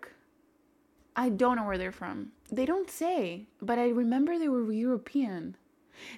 I 1.15 1.29
don't 1.29 1.57
know 1.57 1.67
where 1.69 1.79
they're 1.79 2.03
from. 2.03 2.19
They 2.55 2.67
don't 2.67 2.89
say, 2.89 3.47
but 3.67 3.79
I 3.79 3.89
remember 4.03 4.33
they 4.39 4.49
were 4.49 4.73
European. 4.73 5.51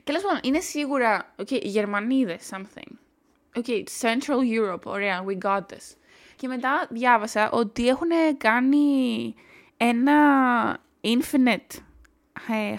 Τέλος 0.04 0.22
πάντων, 0.22 0.40
είναι 0.42 0.60
σίγουρα, 0.60 1.34
okay, 1.36 1.62
Γερμανίδες 1.62 2.50
something. 2.52 2.92
Okay, 3.56 3.84
Central 4.00 4.38
Europe, 4.58 4.84
ωραία, 4.84 5.24
we 5.26 5.38
got 5.38 5.58
this. 5.58 5.96
Και 6.36 6.48
μετά 6.48 6.86
διάβασα 6.90 7.50
ότι 7.50 7.88
έχουν 7.88 8.08
κάνει 8.36 9.34
ένα 9.76 10.78
infinite 11.00 11.80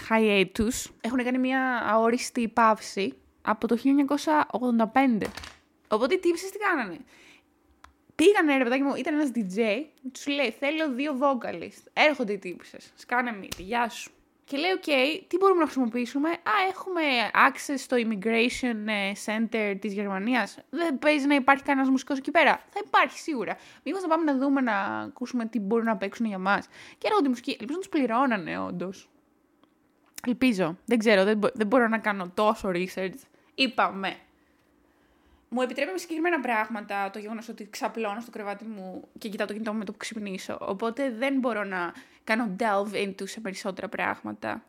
hiatus. 0.09 0.91
Έχουν 1.01 1.23
κάνει 1.23 1.37
μια 1.37 1.83
αόριστη 1.87 2.47
παύση 2.47 3.13
από 3.41 3.67
το 3.67 3.77
1985. 3.77 5.27
Οπότε 5.87 6.13
οι 6.13 6.19
τύψεις 6.19 6.51
τι 6.51 6.57
κάνανε; 6.57 6.97
Πήγανε 8.15 8.57
ρε 8.57 8.63
παιδάκι 8.63 8.83
μου, 8.83 8.95
ήταν 8.95 9.13
ένας 9.13 9.31
DJ, 9.35 9.59
τους 10.11 10.27
λέει: 10.27 10.51
Θέλω 10.59 10.93
δύο 10.93 11.17
vocalist. 11.21 11.83
Έρχονται 11.93 12.33
οι 12.33 12.37
τύπησε. 12.37 12.77
Σκάνε 12.95 13.39
meet, 13.41 13.57
γεια 13.57 13.89
σου. 13.89 14.11
Και 14.45 14.57
λέει: 14.57 14.71
OK, 14.75 15.23
τι 15.27 15.37
μπορούμε 15.37 15.59
να 15.59 15.65
χρησιμοποιήσουμε; 15.65 16.29
Α, 16.29 16.51
έχουμε 16.69 17.01
access 17.33 17.73
στο 17.77 17.97
Immigration 17.99 18.75
ε, 18.87 19.11
Center 19.25 19.75
της 19.79 19.93
Γερμανίας. 19.93 20.57
Δεν 20.69 20.99
παίζει 20.99 21.27
να 21.27 21.35
υπάρχει 21.35 21.63
κανένας 21.63 21.89
μουσικός 21.89 22.17
εκεί 22.17 22.31
πέρα. 22.31 22.61
Θα 22.69 22.79
υπάρχει 22.85 23.19
σίγουρα. 23.19 23.57
Μήπως 23.83 24.01
να 24.01 24.07
πάμε 24.07 24.31
να 24.31 24.37
δούμε 24.37 24.61
να 24.61 24.73
ακούσουμε 24.81 25.45
τι 25.45 25.59
μπορούν 25.59 25.85
να 25.85 25.97
παίξουν 25.97 26.25
για 26.25 26.37
μας. 26.39 26.67
Και 26.97 27.07
έρχονται 27.07 27.25
οι 27.25 27.29
μουσικοί. 27.29 27.51
Ελπίζω 27.51 27.71
να 27.71 27.77
τους 27.77 27.89
πληρώνανε, 27.89 28.59
όντως. 28.59 29.09
Ελπίζω. 30.27 30.77
Δεν 30.85 30.97
ξέρω, 30.97 31.23
δεν, 31.23 31.37
μπο- 31.37 31.51
δεν 31.53 31.67
μπορώ 31.67 31.87
να 31.87 31.97
κάνω 31.97 32.31
τόσο 32.33 32.71
research. 32.73 33.19
Είπαμε. 33.55 34.15
Μου 35.55 35.61
επιτρέπει 35.61 35.91
με 35.91 35.97
συγκεκριμένα 35.97 36.39
πράγματα 36.39 37.09
το 37.09 37.19
γεγονός 37.19 37.49
ότι 37.49 37.69
ξαπλώνω 37.69 38.19
στο 38.21 38.31
κρεβάτι 38.31 38.65
μου 38.65 39.07
και 39.17 39.29
κοιτάω 39.29 39.47
το 39.47 39.53
κινητό 39.53 39.71
μου 39.71 39.77
με 39.77 39.85
το 39.85 39.91
που 39.91 39.97
ξυπνήσω. 39.97 40.57
Οπότε 40.61 41.11
δεν 41.11 41.39
μπορώ 41.39 41.63
να 41.63 41.93
κάνω 42.23 42.55
delve 42.59 42.93
into 42.93 43.27
σε 43.27 43.39
περισσότερα 43.39 43.89
πράγματα. 43.89 44.63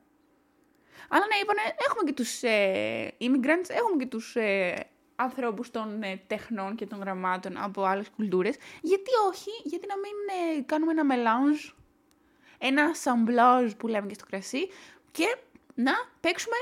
Αλλά 1.09 1.25
ναι, 1.27 1.37
είπανε, 1.43 1.61
έχουμε 1.89 2.03
και 2.05 2.13
τους 2.13 2.43
ε, 2.43 3.15
immigrants, 3.21 3.69
έχουμε 3.69 3.97
και 3.99 4.07
τους 4.07 4.37
ε, 4.37 4.87
ανθρώπους 5.17 5.71
των 5.71 6.03
ε, 6.03 6.21
τεχνών 6.27 6.75
και 6.75 6.87
των 6.87 6.99
γραμμάτων 6.99 7.57
από 7.57 7.83
άλλες 7.83 8.09
κουλτούρες. 8.09 8.57
Γιατί 8.81 9.11
όχι, 9.29 9.51
γιατί 9.65 9.87
να 9.87 9.97
μην 9.97 10.13
ε, 10.59 10.63
κάνουμε 10.63 10.93
ένα 10.93 11.15
melange, 11.15 11.73
ένα 12.59 12.91
assemblage 12.95 13.71
που 13.77 13.87
λέμε 13.87 14.07
και 14.07 14.15
στο 14.15 14.25
κρασί 14.27 14.69
και 15.11 15.37
να 15.75 15.93
παίξουμε 16.21 16.57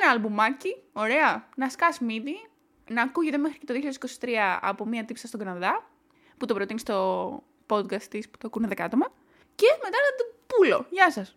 ένα 0.00 0.10
αλμπουμάκι, 0.10 0.76
ωραία, 0.92 1.48
να 1.56 1.68
σκάσει 1.68 2.04
μύτη, 2.04 2.49
να 2.90 3.02
ακούγεται 3.02 3.36
μέχρι 3.36 3.58
και 3.58 3.66
το 3.66 3.74
2023 4.20 4.28
από 4.60 4.86
μία 4.86 5.04
τύψα 5.04 5.26
στον 5.26 5.40
Καναδά, 5.40 5.90
που 6.36 6.46
το 6.46 6.54
προτείνει 6.54 6.78
στο 6.78 7.42
podcast 7.66 8.02
της 8.02 8.28
που 8.28 8.38
το 8.38 8.46
ακούνε 8.46 8.66
δεκάτομα, 8.66 9.12
και 9.54 9.66
μετά 9.82 9.96
να 9.96 10.16
το 10.16 10.34
πουλω. 10.46 10.86
Γεια 10.90 11.10
σας. 11.10 11.36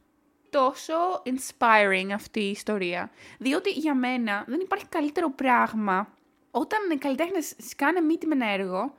Τόσο 0.49 0.93
inspiring 1.25 2.09
αυτή 2.13 2.39
η 2.39 2.49
ιστορία, 2.49 3.11
διότι 3.37 3.69
για 3.69 3.95
μένα 3.95 4.43
δεν 4.47 4.59
υπάρχει 4.59 4.85
καλύτερο 4.87 5.31
πράγμα 5.31 6.13
όταν 6.51 6.79
οι 6.91 6.97
καλλιτέχνες 6.97 7.53
σκάνε 7.57 8.01
μύτη 8.01 8.27
με 8.27 8.35
ένα 8.35 8.47
έργο, 8.47 8.93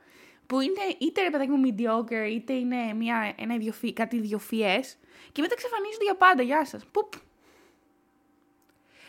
που 0.47 0.59
είναι 0.59 0.81
είτε 0.97 1.21
ρε 1.21 1.29
παιδάκι 1.29 1.51
μου 1.51 1.61
mediocre, 1.67 2.29
είτε 2.29 2.53
είναι 2.53 2.93
μια, 2.93 3.33
ένα 3.37 3.53
ιδιοφυ, 3.53 3.93
κάτι 3.93 4.15
ιδιοφιές, 4.15 4.97
και 5.31 5.41
μετά 5.41 5.53
εξαφανίζονται 5.53 6.03
για 6.03 6.15
πάντα. 6.15 6.43
Γεια 6.43 6.65
σας. 6.65 6.85
Πουπ. 6.91 7.13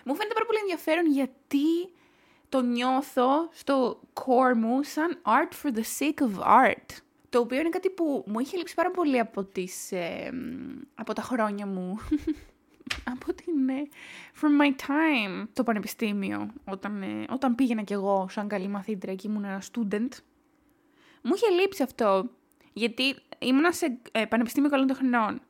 Μου 0.05 0.15
φαίνεται 0.15 0.35
πάρα 0.35 0.47
πολύ 0.47 0.59
ενδιαφέρον 0.59 1.07
γιατί 1.07 1.91
το 2.49 2.61
νιώθω 2.61 3.49
στο 3.53 4.01
core 4.15 4.57
μου 4.57 4.83
σαν 4.83 5.21
art 5.25 5.53
for 5.63 5.75
the 5.75 5.83
sake 5.99 6.29
of 6.29 6.43
art. 6.43 6.97
Το 7.29 7.39
οποίο 7.39 7.61
είναι 7.61 7.69
κάτι 7.69 7.91
που 7.91 8.25
μου 8.27 8.39
είχε 8.39 8.57
λείψει 8.57 8.75
πάρα 8.75 8.91
πολύ 8.91 9.19
από, 9.19 9.45
τις, 9.45 9.93
ε, 9.93 10.31
από 10.95 11.13
τα 11.13 11.23
χρόνια 11.23 11.67
μου. 11.67 11.99
από 13.15 13.35
την... 13.35 13.69
ε, 13.69 13.89
from 14.41 14.63
my 14.63 14.71
time 14.71 15.47
στο 15.53 15.63
πανεπιστήμιο, 15.63 16.51
όταν, 16.65 17.03
ε, 17.03 17.25
όταν 17.29 17.55
πήγαινα 17.55 17.83
κι 17.83 17.93
εγώ 17.93 18.27
σαν 18.31 18.49
καλή 18.49 18.69
μαθήτρια 18.69 19.15
και 19.15 19.29
ήμουν 19.29 19.45
ένα 19.45 19.63
student. 19.73 20.09
Μου 21.23 21.33
είχε 21.35 21.49
λείψει 21.61 21.83
αυτό, 21.83 22.31
γιατί 22.73 23.17
ήμουνα 23.39 23.73
σε 23.73 23.99
ε, 24.13 24.25
πανεπιστήμιο 24.25 24.71
καλών 24.71 24.87
τεχνών 24.87 25.41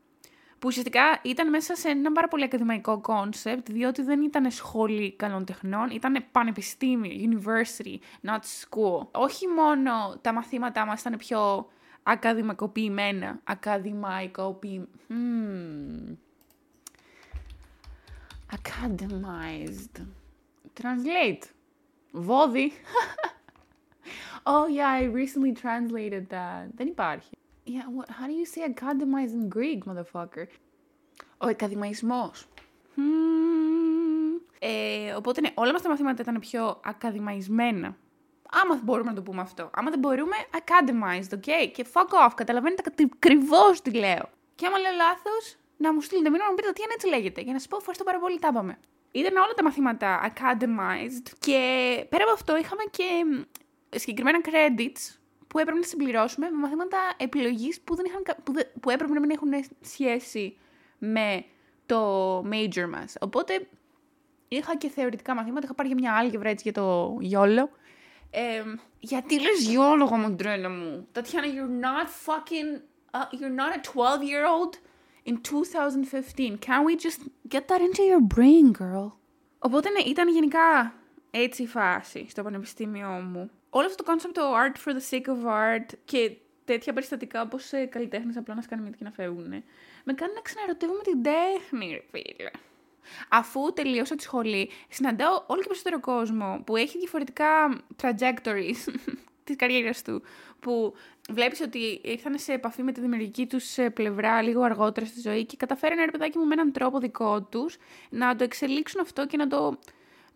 που 0.59 0.69
ουσιαστικά 0.69 1.21
ήταν 1.23 1.49
μέσα 1.51 1.75
σε 1.75 1.89
ένα 1.89 2.13
πάρα 2.13 2.29
πολύ 2.29 2.45
ακαδημαϊκό 2.45 3.01
concept, 3.01 3.71
διότι 3.71 4.03
δεν 4.03 4.23
ήταν 4.23 4.51
σχολή 4.51 5.13
καλών 5.13 5.45
τεχνών, 5.45 5.91
ήταν 5.91 6.25
πανεπιστήμιο, 6.33 7.11
university, 7.31 7.99
not 8.23 8.39
school. 8.39 9.07
Όχι 9.11 9.47
μόνο 9.47 10.19
τα 10.21 10.33
μαθήματά 10.33 10.87
μας 10.87 11.01
ήταν 11.01 11.17
πιο 11.17 11.69
ακαδημαϊκοποιημένα, 12.03 13.41
ακαδημαϊκοποιημένα, 13.45 14.89
hmm. 15.09 16.17
academized. 18.53 20.07
Translate. 20.81 21.45
Βόδι. 22.13 22.73
oh 24.47 24.67
yeah, 24.67 24.89
I 24.89 25.03
recently 25.05 25.53
translated 25.53 26.29
that. 26.31 26.67
Δεν 26.77 26.87
υπάρχει. 26.87 27.36
Yeah, 27.67 27.87
what, 27.97 28.09
how 28.19 28.27
do 28.27 28.33
you 28.33 28.47
say 28.47 28.63
academize 28.75 29.33
in 29.33 29.49
Greek, 29.49 29.81
motherfucker? 29.87 30.47
Ο 31.39 31.47
ακαδημαϊσμός. 31.47 32.47
Hmm. 32.97 34.41
Ε, 34.59 35.13
οπότε 35.13 35.41
ναι, 35.41 35.51
όλα 35.55 35.73
μας 35.73 35.83
τα 35.83 35.89
μαθήματα 35.89 36.23
ήταν 36.23 36.39
πιο 36.39 36.81
ακαδημαϊσμένα. 36.85 37.97
Άμα 38.51 38.81
μπορούμε 38.85 39.09
να 39.09 39.17
το 39.17 39.23
πούμε 39.23 39.41
αυτό. 39.41 39.71
Άμα 39.73 39.91
δεν 39.91 39.99
μπορούμε, 39.99 40.37
academized, 40.51 41.35
ok? 41.35 41.71
Και 41.73 41.87
fuck 41.93 42.27
off, 42.27 42.31
καταλαβαίνετε 42.35 42.83
ακριβώς 43.15 43.83
τι 43.83 43.91
λέω. 43.91 44.29
Και 44.55 44.67
άμα 44.67 44.79
λέω 44.79 44.93
λάθος, 44.97 45.57
να 45.77 45.93
μου 45.93 46.01
στείλετε 46.01 46.31
μήνυμα 46.31 46.45
να 46.45 46.51
μου 46.51 46.57
πείτε 46.57 46.73
τι 46.73 46.83
αν 46.83 46.91
έτσι 46.95 47.09
λέγεται. 47.09 47.41
Για 47.41 47.53
να 47.53 47.59
σας 47.59 47.69
πω 47.69 47.77
ευχαριστώ 47.77 48.05
πάρα 48.05 48.19
πολύ, 48.19 48.39
τα 48.39 48.49
είπαμε. 48.51 48.79
Ήταν 49.11 49.37
όλα 49.37 49.55
τα 49.57 49.63
μαθήματα 49.63 50.33
academized 50.33 51.33
και 51.39 51.61
πέρα 52.09 52.23
από 52.23 52.33
αυτό 52.33 52.57
είχαμε 52.57 52.83
και 52.91 53.25
συγκεκριμένα 53.99 54.41
credits 54.45 55.17
που 55.49 55.59
έπρεπε 55.59 55.79
να 55.79 55.85
συμπληρώσουμε 55.87 56.51
με 56.51 56.59
μαθήματα 56.59 56.99
επιλογής 57.17 57.81
που, 57.81 57.95
δεν 57.97 58.05
είχαν, 58.05 58.23
κα- 58.23 58.37
που, 58.45 58.53
δε- 58.53 58.65
που 58.81 58.91
έπρεπε 58.91 59.13
να 59.13 59.21
μην 59.21 59.31
έχουν 59.31 59.51
σχέση 59.81 60.57
με 60.99 61.45
το 61.87 62.39
major 62.39 62.89
μας. 62.91 63.15
Οπότε 63.21 63.69
είχα 64.49 64.77
και 64.77 64.89
θεωρητικά 64.89 65.35
μαθήματα, 65.35 65.61
είχα 65.65 65.75
πάρει 65.75 65.89
και 65.89 65.95
μια 65.95 66.13
άλλη 66.15 66.41
έτσι 66.43 66.63
για 66.63 66.73
το 66.73 67.17
γιόλο. 67.21 67.71
Ε, 68.31 68.63
γιατί 68.99 69.41
λες 69.41 69.63
γιόλο, 69.69 70.05
γαμοντρένα 70.05 70.69
μου; 70.71 71.09
Τατιάνα, 71.13 71.47
you're 71.47 71.85
not 71.85 72.07
fucking, 72.27 72.81
uh, 73.13 73.39
you're 73.39 73.57
not 73.61 73.73
a 73.77 73.81
12-year-old 73.93 74.75
in 75.29 75.35
2015. 75.41 76.59
Can 76.59 76.85
we 76.87 76.97
just 76.97 77.21
get 77.55 77.63
that 77.69 77.81
into 77.81 78.03
your 78.03 78.37
brain, 78.37 78.73
girl? 78.83 79.13
Οπότε 79.59 79.91
ναι, 79.91 80.01
ήταν 80.07 80.29
γενικά 80.29 80.95
έτσι 81.31 81.63
η 81.63 81.67
φάση 81.67 82.27
στο 82.29 82.43
πανεπιστήμιό 82.43 83.09
μου. 83.09 83.51
Όλο 83.71 83.87
αυτό 83.87 84.03
το 84.03 84.13
concept 84.13 84.33
το 84.33 84.43
art 84.55 84.89
for 84.89 84.95
the 84.95 85.11
sake 85.11 85.27
of 85.27 85.47
art 85.47 85.99
και 86.05 86.37
τέτοια 86.65 86.93
περιστατικά 86.93 87.41
όπως 87.43 87.73
ε, 87.73 87.85
καλλιτέχνες 87.85 88.37
απλά 88.37 88.55
να 88.55 88.63
σκάνε 88.63 88.83
μύτη 88.83 88.97
και 88.97 89.05
να 89.05 89.11
φεύγουν. 89.11 89.49
Με 90.05 90.13
κάνει 90.13 90.33
να 90.35 90.41
ξαναρωτεύομαι 90.41 91.03
την 91.03 91.23
τέχνη, 91.23 91.91
ρε 91.93 92.03
φίλε. 92.11 92.51
Αφού 93.29 93.73
τελείωσα 93.73 94.15
τη 94.15 94.23
σχολή, 94.23 94.71
συναντάω 94.89 95.45
όλο 95.47 95.61
και 95.61 95.67
περισσότερο 95.67 96.01
κόσμο 96.01 96.63
που 96.67 96.77
έχει 96.77 96.99
διαφορετικά 96.99 97.81
trajectories 98.03 98.95
της 99.45 99.57
καριέρας 99.57 100.03
του. 100.03 100.23
Που 100.61 100.95
βλέπεις 101.31 101.61
ότι 101.61 102.01
ήρθαν 102.05 102.39
σε 102.39 102.53
επαφή 102.53 102.83
με 102.83 102.93
τη 102.93 103.01
δημιουργική 103.01 103.47
τους 103.47 103.77
πλευρά 103.95 104.43
λίγο 104.43 104.63
αργότερα 104.63 105.07
στη 105.07 105.21
ζωή 105.21 105.45
και 105.45 105.57
καταφέρανε 105.57 106.05
ρε 106.05 106.11
παιδάκι 106.11 106.39
μου 106.39 106.45
με 106.45 106.55
έναν 106.55 106.73
τρόπο 106.73 106.99
δικό 106.99 107.43
τους 107.43 107.77
να 108.11 108.37
το 108.37 108.45
εξελίξουν 108.45 109.01
αυτό 109.01 109.27
και 109.27 109.37
να 109.37 109.47
το 109.47 109.79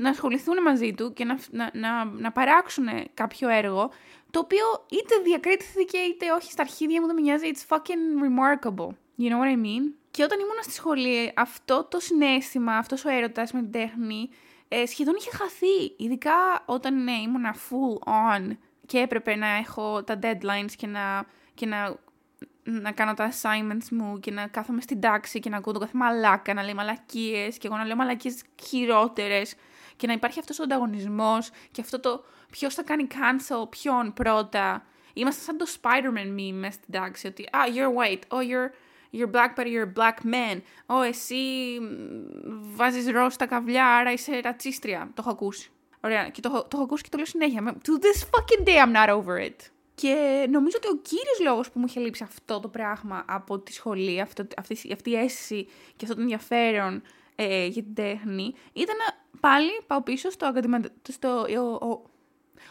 να 0.00 0.11
ασχοληθούν 0.11 0.62
μαζί 0.62 0.95
του 0.95 1.12
και 1.12 1.25
να, 1.25 1.38
να, 1.50 1.71
να, 1.75 2.04
να 2.04 2.33
παράξουν 2.33 2.87
κάποιο 3.14 3.49
έργο, 3.49 3.90
το 4.30 4.38
οποίο 4.38 4.64
είτε 4.88 5.14
διακρίθηκε 5.25 5.99
είτε 5.99 6.33
όχι 6.33 6.50
στα 6.50 6.62
αρχίδια 6.62 7.00
μου 7.00 7.07
δεν 7.07 7.14
με 7.14 7.21
νοιάζει, 7.21 7.50
it's 7.52 7.76
fucking 7.76 8.02
remarkable. 8.26 8.88
You 9.19 9.28
know 9.30 9.40
what 9.40 9.52
I 9.57 9.61
mean? 9.66 9.85
Και 10.11 10.23
όταν 10.23 10.38
ήμουν 10.38 10.62
στη 10.62 10.73
σχολή, 10.73 11.33
αυτό 11.37 11.85
το 11.85 12.00
συνέστημα, 12.00 12.76
αυτός 12.76 13.04
ο 13.04 13.09
έρωτας 13.09 13.52
με 13.52 13.61
την 13.61 13.71
τέχνη, 13.71 14.28
ε, 14.69 14.87
σχεδόν 14.87 15.14
είχε 15.19 15.30
χαθεί. 15.30 15.95
Ειδικά 15.97 16.62
όταν 16.64 17.02
ναι, 17.04 17.12
ήμουν 17.12 17.45
full 17.54 18.09
on 18.09 18.57
και 18.87 18.99
έπρεπε 18.99 19.35
να 19.35 19.47
έχω 19.47 20.04
τα 20.04 20.19
deadlines 20.23 20.73
και 20.76 20.87
να, 20.87 21.26
και 21.54 21.66
να, 21.66 21.97
να 22.62 22.92
κάνω 22.92 23.14
τα 23.14 23.33
assignments 23.33 23.88
μου 23.90 24.21
και 24.21 24.30
να 24.30 24.47
κάθομαι 24.47 24.80
στην 24.80 25.00
τάξη 25.00 25.40
και 25.40 25.50
να 25.50 25.57
ακούω 25.57 25.73
τον 25.73 25.83
κάθε 25.83 25.99
μαλάκα 25.99 26.54
να 26.54 26.62
λέει 26.62 26.75
μαλακίες 26.75 27.59
και 27.59 27.66
εγώ 27.66 27.76
να 27.76 27.85
λέω 27.85 27.97
μαλακίες 27.97 28.42
χειρότερες 28.62 29.54
και 30.00 30.07
να 30.07 30.12
υπάρχει 30.12 30.38
αυτός 30.38 30.59
ο 30.59 30.62
ανταγωνισμός 30.62 31.50
και 31.71 31.80
αυτό 31.80 32.00
το 32.00 32.25
ποιος 32.50 32.75
θα 32.75 32.83
κάνει 32.83 33.07
cancel 33.11 33.69
ποιον 33.71 34.12
πρώτα. 34.12 34.85
Είμαστε 35.12 35.42
σαν 35.42 35.57
το 35.57 35.66
Spider-Man 35.80 36.38
meme 36.38 36.52
μες 36.52 36.75
στην 36.75 36.92
τάξη, 36.92 37.26
ότι 37.26 37.49
«Ah, 37.52 37.69
you're 37.76 37.95
white, 38.02 38.37
oh, 38.38 38.42
you're, 38.42 38.71
you're 39.12 39.30
black, 39.30 39.59
but 39.61 39.66
you're 39.66 39.92
a 39.95 39.99
black 40.00 40.25
man. 40.35 40.61
Oh, 40.87 41.04
εσύ 41.07 41.35
μ, 41.80 42.75
βάζεις 42.76 43.11
ροζ 43.11 43.33
στα 43.35 43.47
καβλιά, 43.47 43.87
άρα 43.87 44.12
είσαι 44.12 44.40
ρατσίστρια». 44.45 45.11
Το 45.14 45.23
έχω 45.25 45.30
ακούσει. 45.30 45.71
Ωραία, 46.00 46.28
και 46.28 46.40
το, 46.40 46.49
έχω- 46.52 46.62
το 46.62 46.69
έχω 46.73 46.83
ακούσει 46.83 47.02
και 47.02 47.09
το 47.09 47.16
λέω 47.16 47.26
συνέχεια. 47.26 47.62
Με- 47.62 47.73
To 47.85 47.90
this 48.04 48.21
fucking 48.25 48.66
day 48.69 48.85
I'm 48.87 48.97
not 48.97 49.14
over 49.16 49.47
it. 49.49 49.57
Και 49.95 50.47
νομίζω 50.50 50.76
ότι 50.76 50.88
ο 50.88 50.97
κύριος 51.02 51.40
λόγος 51.45 51.71
που 51.71 51.78
μου 51.78 51.85
είχε 51.88 52.00
λείψει 52.00 52.23
αυτό 52.23 52.61
το 52.61 52.69
πράγμα 52.69 53.25
από 53.28 53.59
τη 53.59 53.73
σχολή, 53.73 54.21
αυτό, 54.21 54.47
αυτή, 54.59 54.92
αυτή 54.92 55.11
η 55.11 55.16
αίσθηση 55.16 55.64
και 55.97 56.02
αυτό 56.04 56.14
το 56.14 56.21
ενδιαφέρον 56.21 57.02
ε, 57.37 57.66
για 57.66 57.83
την 57.83 57.95
τέχνη, 57.95 58.54
ήταν 58.73 58.97
να 58.97 59.20
πάλι 59.40 59.70
πάω 59.87 60.02
πίσω 60.02 60.30
στο, 60.30 60.46
ακαδημα... 60.46 60.80
στο 61.08 61.46
ο, 61.58 61.87
ο, 61.88 62.02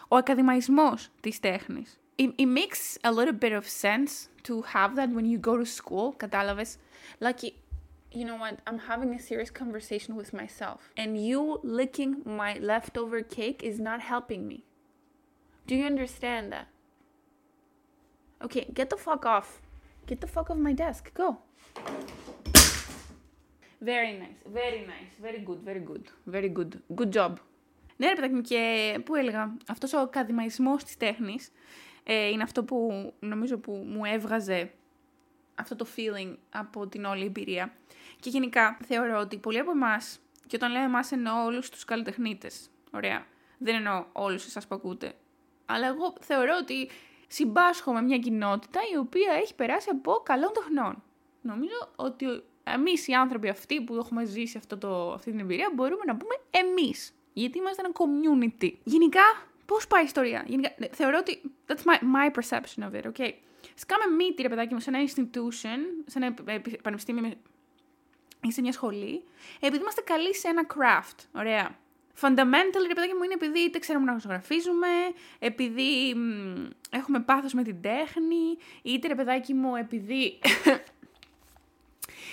ο 0.08 0.16
ακαδημαϊσμός 0.16 1.10
της 1.22 1.40
τέχνης. 1.40 2.00
It, 2.20 2.34
it 2.38 2.48
makes 2.48 2.98
a 3.04 3.12
little 3.12 3.38
bit 3.46 3.54
of 3.54 3.66
sense 3.68 4.28
to 4.44 4.62
have 4.74 4.96
that 4.96 5.10
when 5.16 5.26
you 5.26 5.38
go 5.38 5.58
to 5.58 5.66
school, 5.66 6.14
κατάλαβες. 6.18 6.78
Like, 7.20 7.44
you 8.12 8.26
know 8.26 8.36
what, 8.36 8.56
I'm 8.68 8.80
having 8.92 9.14
a 9.14 9.20
serious 9.20 9.52
conversation 9.62 10.16
with 10.16 10.34
myself. 10.34 10.80
And 10.98 11.12
you 11.28 11.60
licking 11.64 12.12
my 12.26 12.52
leftover 12.72 13.22
cake 13.22 13.64
is 13.64 13.80
not 13.80 14.00
helping 14.02 14.48
me. 14.48 14.64
Do 15.68 15.76
you 15.76 15.86
understand 15.86 16.52
that? 16.52 16.68
Okay, 18.46 18.66
get 18.74 18.90
the 18.90 18.98
fuck 18.98 19.26
off. 19.26 19.62
Get 20.08 20.20
the 20.22 20.28
fuck 20.28 20.50
off 20.50 20.58
my 20.58 20.74
desk. 20.74 21.14
Go. 21.14 21.38
Very 23.86 24.14
nice, 24.22 24.42
very 24.54 24.82
nice, 24.94 25.16
very 25.26 25.42
good, 25.48 25.60
very 25.64 25.84
good, 25.90 26.06
very 26.34 26.52
good. 26.58 26.72
Good 26.96 27.12
job. 27.14 27.34
Ναι, 27.98 28.08
ρε 28.08 28.16
παιδάκι 28.16 28.34
μου, 28.34 28.42
και 28.42 29.00
που 29.06 29.16
έλεγα, 29.16 29.58
αυτός 29.68 29.94
ο 29.94 30.00
ακαδημαϊσμός 30.00 30.84
της 30.84 30.98
τέχνης 30.98 31.52
ε, 32.04 32.28
είναι 32.28 32.44
αυτό 32.44 32.64
που 32.64 33.14
νομίζω 33.20 33.58
που 33.58 33.72
μου 33.72 34.06
έβγαζε 34.06 34.72
αυτό 35.56 35.76
το 35.76 35.88
feeling 35.96 36.36
από 36.50 36.88
την 36.88 37.06
όλη 37.06 37.26
εμπειρία. 37.26 37.74
Και 38.20 38.30
γενικά 38.30 38.78
θεωρώ 38.86 39.20
ότι 39.20 39.38
πολλοί 39.38 39.60
από 39.60 39.72
εμάς, 39.72 40.20
και 40.48 40.56
όταν 40.56 40.72
λέμε 40.72 40.86
εμάς 40.86 41.12
εννοώ 41.12 41.44
όλους 41.44 41.70
τους 41.70 41.86
καλλιτεχνίτες. 41.86 42.70
Ωραία. 42.92 43.26
Δεν 43.58 43.76
εννοώ 43.76 44.06
όλους 44.12 44.46
εσάς 44.46 44.68
που 44.68 44.76
ακούτε. 44.76 45.14
Αλλά 45.66 45.88
εγώ 45.88 46.14
θεωρώ 46.22 46.58
ότι 46.62 46.90
συμπάσχω 47.28 47.94
με 47.94 48.02
μια 48.02 48.18
κοινότητα 48.18 48.80
η 48.94 48.98
οποία 48.98 49.34
έχει 49.34 49.56
περάσει 49.56 49.90
από 49.90 50.12
καλών 50.12 50.52
τεχνών. 50.54 51.04
Νομίζω 51.42 51.92
ότι 51.96 52.26
εμείς 52.74 53.08
οι 53.08 53.14
άνθρωποι 53.14 53.50
αυτοί 53.50 53.82
που 53.82 53.96
έχουμε 53.96 54.26
ζήσει 54.26 54.58
αυτό 54.58 54.78
το, 54.78 55.12
αυτή 55.12 55.32
την 55.32 55.40
εμπειρία 55.40 55.72
μπορούμε 55.76 56.04
να 56.06 56.16
πούμε 56.16 56.36
εμείς. 56.50 57.14
Γιατί 57.34 57.58
είμαστε 57.58 57.82
ένα 57.86 57.94
community. 57.94 58.72
Γενικά, 58.84 59.22
πώς 59.66 59.88
πάει 59.88 60.02
η 60.02 60.06
ιστορία; 60.06 60.44
Γενικά, 60.48 60.74
ναι, 60.78 60.88
θεωρώ 60.92 61.18
ότι. 61.18 61.42
That's 61.68 61.84
my, 61.84 61.98
my 61.98 62.30
perception 62.40 62.90
of 62.90 63.02
it, 63.02 63.06
okay; 63.06 63.32
Σκάμε 63.76 64.16
μύτη, 64.16 64.42
ρε 64.42 64.50
παιδάκι 64.50 64.74
μου, 64.74 64.80
σε 64.80 64.90
ένα 64.90 65.00
institution, 65.08 65.80
σε 66.06 66.20
ένα 66.20 66.34
πανεπιστήμιο 66.82 67.34
ή 68.42 68.52
σε 68.52 68.62
μια 68.62 68.72
σχολή, 68.72 69.24
επειδή 69.60 69.82
είμαστε 69.82 70.02
καλοί 70.02 70.36
σε 70.36 70.48
ένα 70.48 70.66
craft. 70.68 71.26
Ωραία. 71.36 71.78
Fundamental, 72.22 72.82
ρε 72.88 72.94
παιδάκι 72.94 73.14
μου, 73.14 73.24
είναι 73.24 73.34
επειδή 73.34 73.60
είτε 73.60 73.80
ξέρουμε 73.80 74.12
να 74.12 74.18
ζωγραφίζουμε, 74.18 74.88
επειδή 75.40 76.14
μ, 76.16 76.68
έχουμε 76.90 77.20
πάθος 77.20 77.54
με 77.54 77.64
την 77.64 77.82
τέχνη, 77.82 78.58
είτε 78.82 79.08
ρε 79.08 79.16
παιδάκι 79.16 79.54
μου, 79.54 79.76
επειδή 79.76 80.40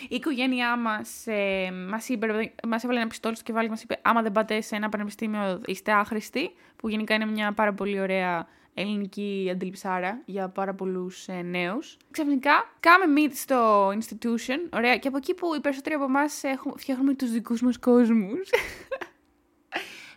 η 0.08 0.14
οικογένειά 0.14 0.76
μας, 0.76 1.26
ε, 1.26 1.72
μας, 1.88 2.08
είπε, 2.08 2.52
μας 2.68 2.84
έβαλε 2.84 2.98
ένα 2.98 3.08
πιστόλι 3.08 3.34
στο 3.34 3.44
κεφάλι 3.44 3.68
μας 3.68 3.82
είπε 3.82 3.98
άμα 4.02 4.22
δεν 4.22 4.32
πάτε 4.32 4.60
σε 4.60 4.76
ένα 4.76 4.88
πανεπιστήμιο 4.88 5.60
είστε 5.66 5.92
άχρηστοι, 5.92 6.50
που 6.76 6.88
γενικά 6.88 7.14
είναι 7.14 7.26
μια 7.26 7.52
πάρα 7.52 7.72
πολύ 7.72 8.00
ωραία 8.00 8.46
ελληνική 8.74 9.48
αντιληψάρα 9.52 10.22
για 10.24 10.48
πάρα 10.48 10.74
πολλούς 10.74 11.28
ε, 11.28 11.42
νέους. 11.42 11.96
Ξαφνικά 12.10 12.74
κάμε 12.80 13.04
meet 13.16 13.32
στο 13.32 13.88
institution, 13.88 14.58
ωραία, 14.72 14.96
και 14.96 15.08
από 15.08 15.16
εκεί 15.16 15.34
που 15.34 15.54
οι 15.54 15.60
περισσότεροι 15.60 15.94
από 15.94 16.04
εμάς 16.04 16.42
φτιάχνουμε 16.76 17.14
τους 17.14 17.30
δικούς 17.30 17.62
μας 17.62 17.78
κόσμους. 17.78 18.50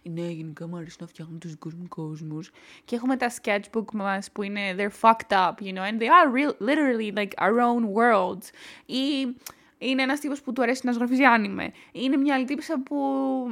Ναι, 0.04 0.22
γενικά 0.22 0.68
μου 0.68 0.78
αρέσει 0.78 0.98
να 1.00 1.08
φτιάχνουμε 1.08 1.40
τους 1.40 1.52
δικούς 1.52 1.74
μου 1.74 1.88
κόσμους. 1.88 2.52
Και 2.86 2.96
έχουμε 2.96 3.18
τα 3.18 3.32
sketchbook 3.42 3.92
μας 3.94 4.32
που 4.32 4.44
είναι 4.44 4.76
they're 4.78 5.10
fucked 5.10 5.32
up, 5.32 5.54
you 5.62 5.74
know, 5.74 5.84
and 5.84 6.00
they 6.00 6.08
are 6.08 6.30
real, 6.34 6.54
literally 6.60 7.12
like 7.16 7.34
our 7.42 7.60
own 7.60 7.84
worlds. 7.94 8.50
Ή 8.86 9.36
είναι 9.80 10.02
ένας 10.02 10.20
τύπος 10.20 10.42
που 10.42 10.54
του 10.54 10.62
αρέσει 10.62 10.86
να 10.86 10.92
ζωγραφίζει 10.92 11.24
άνιμε. 11.24 11.72
Είναι 11.92 12.18
μια 12.18 12.36
άλλη 12.36 12.46
τύπησα 12.46 12.80
που 12.80 12.98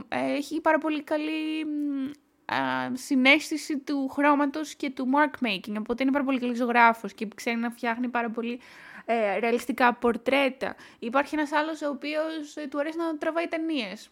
ε, 0.07 0.33
έχει 0.33 0.61
πάρα 0.61 0.77
πολύ 0.77 1.03
καλή 1.03 1.65
συνέστηση 2.93 3.77
του 3.77 4.07
χρώματος 4.07 4.75
και 4.75 4.89
του 4.89 5.07
mark 5.13 5.45
making. 5.45 5.75
Οπότε 5.79 6.03
είναι 6.03 6.11
πάρα 6.11 6.23
πολύ 6.23 6.39
καλής 6.39 6.57
ζωγράφος 6.57 7.13
και 7.13 7.27
ξέρει 7.35 7.57
να 7.57 7.69
φτιάχνει 7.69 8.07
πάρα 8.07 8.29
πολύ 8.29 8.59
ε, 9.05 9.39
ρεαλιστικά 9.39 9.93
πορτρέτα. 9.93 10.75
Υπάρχει 10.99 11.35
ένας 11.35 11.51
άλλος 11.51 11.81
ο 11.81 11.89
οποίος 11.89 12.55
ε, 12.55 12.67
του 12.67 12.79
αρέσει 12.79 12.97
να 12.97 13.17
τραβάει 13.17 13.47
ταινίες 13.47 14.09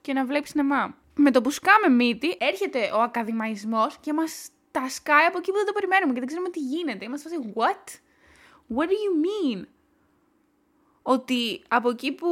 και 0.00 0.12
να 0.12 0.24
βλέπει 0.24 0.48
σινεμά. 0.48 0.96
Με 1.14 1.30
το 1.30 1.40
που 1.40 1.50
σκάμε 1.50 1.88
μύτη, 1.88 2.36
έρχεται 2.38 2.90
ο 2.94 3.02
ακαδημαϊσμός 3.02 3.98
και 4.00 4.12
μας 4.12 4.48
τα 4.70 4.88
σκάει 4.88 5.24
από 5.24 5.38
εκεί 5.38 5.50
που 5.50 5.56
δεν 5.56 5.66
το 5.66 5.72
περιμένουμε 5.72 6.12
και 6.12 6.18
δεν 6.18 6.28
ξέρουμε 6.28 6.48
τι 6.50 6.60
γίνεται. 6.60 7.04
Είμαστε 7.04 7.28
φάση, 7.28 7.52
what? 7.54 7.84
What 8.76 8.86
do 8.86 8.96
you 9.04 9.12
mean? 9.26 9.64
Ότι 11.08 11.62
από 11.68 11.90
εκεί 11.90 12.12
που 12.12 12.28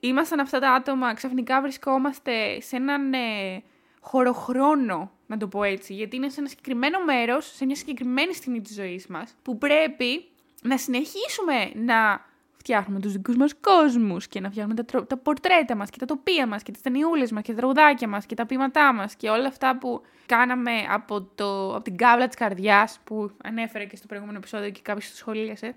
ήμασταν 0.00 0.40
αυτά 0.40 0.58
τα 0.58 0.72
άτομα, 0.72 1.14
ξαφνικά 1.14 1.60
βρισκόμαστε 1.60 2.60
σε 2.60 2.76
έναν 2.76 3.12
ε, 3.12 3.62
χωροχρόνο, 4.00 5.10
να 5.26 5.36
το 5.36 5.48
πω 5.48 5.62
έτσι, 5.62 5.94
γιατί 5.94 6.16
είναι 6.16 6.28
σε 6.28 6.40
ένα 6.40 6.48
συγκεκριμένο 6.48 7.04
μέρος, 7.04 7.54
σε 7.54 7.64
μια 7.64 7.74
συγκεκριμένη 7.74 8.34
στιγμή 8.34 8.60
της 8.60 8.74
ζωής 8.74 9.06
μας, 9.06 9.34
που 9.42 9.58
πρέπει 9.58 10.24
να 10.62 10.78
συνεχίσουμε 10.78 11.72
να 11.74 12.24
φτιάχνουμε 12.52 13.00
τους 13.00 13.12
δικούς 13.12 13.36
μας 13.36 13.54
κόσμους 13.60 14.28
και 14.28 14.40
να 14.40 14.50
φτιάχνουμε 14.50 14.82
τα, 14.82 15.06
τα 15.06 15.16
πορτρέτα 15.16 15.76
μας 15.76 15.90
και 15.90 15.98
τα 15.98 16.06
τοπία 16.06 16.46
μας 16.46 16.62
και 16.62 16.72
τις 16.72 16.80
ταινιούλες 16.80 17.32
μας 17.32 17.42
και 17.42 17.50
τα 17.50 17.56
τραγουδάκια 17.56 18.08
μας 18.08 18.26
και 18.26 18.34
τα 18.34 18.46
πείματά 18.46 18.92
μας 18.92 19.14
και 19.14 19.28
όλα 19.28 19.46
αυτά 19.46 19.78
που 19.78 20.02
κάναμε 20.26 20.72
από, 20.88 21.22
το, 21.22 21.74
από 21.74 21.84
την 21.84 21.96
κάβλα 21.96 22.26
της 22.26 22.36
καρδιάς 22.36 22.98
που 23.04 23.30
ανέφερε 23.44 23.84
και 23.84 23.96
στο 23.96 24.06
προηγούμενο 24.06 24.38
επεισόδιο 24.38 24.70
και 24.70 24.80
κάποιος 24.82 25.10
το 25.10 25.16
σχολίασε 25.16 25.74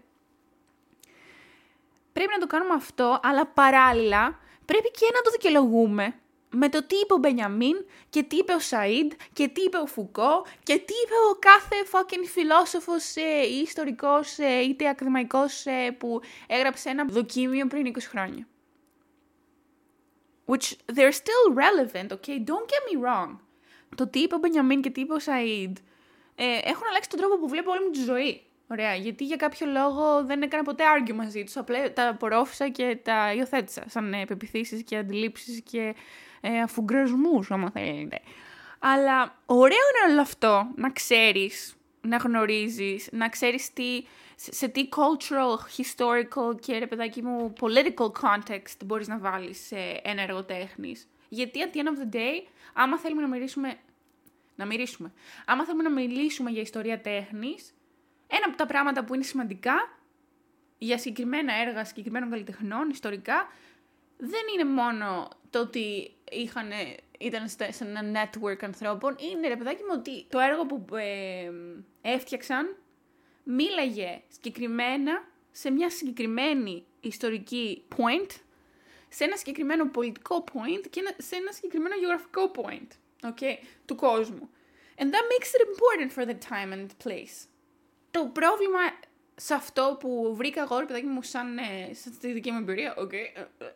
πρέπει 2.15 2.31
να 2.31 2.39
το 2.39 2.47
κάνουμε 2.47 2.73
αυτό, 2.73 3.19
αλλά 3.23 3.45
παράλληλα 3.45 4.39
πρέπει 4.65 4.91
και 4.91 5.05
να 5.13 5.21
το 5.21 5.29
δικαιολογούμε 5.31 6.13
με 6.49 6.69
το 6.69 6.83
τι 6.85 6.95
είπε 6.95 7.13
ο 7.13 7.17
Μπενιαμίν 7.17 7.85
και 8.09 8.23
τι 8.23 8.35
είπε 8.35 8.53
ο 8.53 8.59
Σαΐντ 8.59 9.11
και 9.33 9.47
τι 9.47 9.61
είπε 9.61 9.77
ο 9.77 9.85
Φουκό 9.85 10.45
και 10.63 10.73
τι 10.73 10.93
είπε 11.03 11.13
ο 11.31 11.35
κάθε 11.39 11.75
fucking 11.91 12.25
φιλόσοφος 12.33 13.15
ε, 13.15 13.47
ή 13.47 13.59
ιστορικός 13.61 14.37
ε, 14.37 14.61
είτε 14.61 14.89
ακαδημαϊκός 14.89 15.65
ε, 15.65 15.91
που 15.91 16.21
έγραψε 16.47 16.89
ένα 16.89 17.05
δοκίμιο 17.05 17.67
πριν 17.67 17.93
20 17.93 17.97
χρόνια. 17.99 18.47
Which 20.45 20.73
they're 20.95 21.17
still 21.23 21.47
relevant, 21.63 22.09
okay? 22.11 22.37
Don't 22.49 22.67
get 22.73 22.83
me 22.89 22.95
wrong. 23.03 23.35
Το 23.95 24.07
τι 24.07 24.19
είπε 24.19 24.35
ο 24.35 24.37
Μπενιαμίν 24.37 24.81
και 24.81 24.89
τι 24.89 25.01
είπε 25.01 25.13
ο 25.13 25.19
Σαΐντ 25.19 25.77
ε, 26.35 26.45
έχουν 26.63 26.87
αλλάξει 26.89 27.09
τον 27.09 27.19
τρόπο 27.19 27.37
που 27.37 27.47
βλέπω 27.47 27.71
όλη 27.71 27.83
μου 27.83 27.89
τη 27.89 27.99
ζωή. 27.99 28.44
Ωραία, 28.67 28.95
γιατί 28.95 29.25
για 29.25 29.35
κάποιο 29.35 29.67
λόγο 29.67 30.25
δεν 30.25 30.41
έκανα 30.41 30.63
ποτέ 30.63 30.83
argue 30.97 31.13
μαζί 31.13 31.43
τους, 31.43 31.57
απλά 31.57 31.93
τα 31.93 32.07
απορρόφησα 32.07 32.69
και 32.69 32.97
τα 33.03 33.33
υιοθέτησα 33.33 33.83
σαν 33.87 34.13
ε, 34.13 34.25
πεπιθήσεις 34.25 34.83
και 34.83 34.97
αντιλήψεις 34.97 35.61
και 35.61 35.95
ε, 36.41 36.61
αφουγκρασμούς, 36.61 37.51
άμα 37.51 37.71
θέλετε. 37.71 38.19
Αλλά 38.79 39.37
ωραίο 39.45 39.77
είναι 39.77 40.11
όλο 40.11 40.21
αυτό 40.21 40.67
να 40.75 40.91
ξέρεις, 40.91 41.75
να 42.01 42.17
γνωρίζεις, 42.17 43.09
να 43.11 43.29
ξέρεις 43.29 43.73
τι, 43.73 44.05
σε, 44.35 44.67
τι 44.67 44.89
cultural, 44.91 45.81
historical 45.81 46.59
και 46.59 46.77
ρε 46.77 46.87
παιδάκι 46.87 47.21
μου 47.21 47.53
political 47.59 48.11
context 48.21 48.85
μπορείς 48.85 49.07
να 49.07 49.19
βάλεις 49.19 49.65
σε 49.65 50.01
ένα 50.03 50.21
έργο 50.21 50.43
τέχνης. 50.43 51.07
Γιατί 51.29 51.59
at 51.63 51.75
the 51.75 51.79
end 51.79 51.87
of 51.87 52.13
the 52.13 52.15
day, 52.15 52.47
άμα 52.73 52.99
θέλουμε 52.99 53.21
να 53.21 53.27
μιλήσουμε, 53.27 53.77
να 54.55 54.65
μιλήσουμε, 54.65 55.13
άμα 55.45 55.65
θέλουμε 55.65 55.83
να 55.83 55.91
μιλήσουμε 55.91 56.49
για 56.49 56.61
ιστορία 56.61 57.01
τέχνης, 57.01 57.73
ένα 58.27 58.45
από 58.45 58.57
τα 58.57 58.65
πράγματα 58.65 59.05
που 59.05 59.13
είναι 59.13 59.23
σημαντικά 59.23 59.99
για 60.77 60.97
συγκεκριμένα 60.97 61.53
έργα 61.53 61.85
συγκεκριμένων 61.85 62.29
καλλιτεχνών 62.29 62.89
ιστορικά 62.89 63.47
δεν 64.17 64.41
είναι 64.53 64.69
μόνο 64.69 65.29
το 65.49 65.59
ότι 65.59 66.15
είχαν, 66.31 66.69
ήταν 67.19 67.49
σε 67.49 67.73
ένα 67.79 68.01
network 68.13 68.63
ανθρώπων, 68.63 69.15
είναι 69.19 69.47
ρε 69.47 69.55
παιδάκι 69.55 69.81
μου 69.81 69.93
ότι 69.97 70.25
το 70.29 70.39
έργο 70.39 70.65
που 70.65 70.95
ε, 70.95 71.51
έφτιαξαν 72.01 72.75
μίλαγε 73.43 74.21
συγκεκριμένα 74.27 75.27
σε 75.51 75.71
μια 75.71 75.89
συγκεκριμένη 75.89 76.85
ιστορική 76.99 77.83
point, 77.97 78.29
σε 79.09 79.23
ένα 79.23 79.35
συγκεκριμένο 79.35 79.89
πολιτικό 79.89 80.43
point 80.53 80.85
και 80.89 81.01
σε 81.17 81.35
ένα 81.35 81.51
συγκεκριμένο 81.51 81.95
γεωγραφικό 81.95 82.51
point 82.55 82.87
okay, 83.29 83.57
του 83.85 83.95
κόσμου. 83.95 84.49
And 84.97 85.11
that 85.13 85.25
makes 85.33 85.51
it 85.55 85.61
important 85.73 86.11
for 86.13 86.25
the 86.25 86.37
time 86.49 86.71
and 86.73 86.89
place. 87.03 87.47
Το 88.15 88.25
πρόβλημα 88.25 88.79
σε 89.35 89.53
αυτό 89.53 89.97
που 89.99 90.35
βρήκα 90.35 90.61
εγώ, 90.61 90.79
ρε 90.79 90.85
παιδάκι 90.85 91.05
μου, 91.05 91.21
σαν, 91.21 91.57
ε, 91.57 91.93
στη 91.93 92.31
δική 92.31 92.51
μου 92.51 92.57
εμπειρία, 92.57 92.95
okay, 92.97 93.13
ε, 93.13 93.65
ε, 93.65 93.73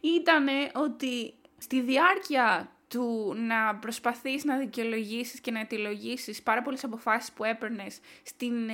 ήταν 0.00 0.46
ότι 0.74 1.34
στη 1.58 1.80
διάρκεια 1.80 2.76
του 2.88 3.34
να 3.36 3.74
προσπαθείς 3.74 4.44
να 4.44 4.56
δικαιολογήσεις 4.56 5.40
και 5.40 5.50
να 5.50 5.60
αιτιολογήσεις 5.60 6.42
πάρα 6.42 6.62
πολλές 6.62 6.84
αποφάσεις 6.84 7.32
που 7.32 7.44
έπαιρνες 7.44 8.00
στην, 8.22 8.70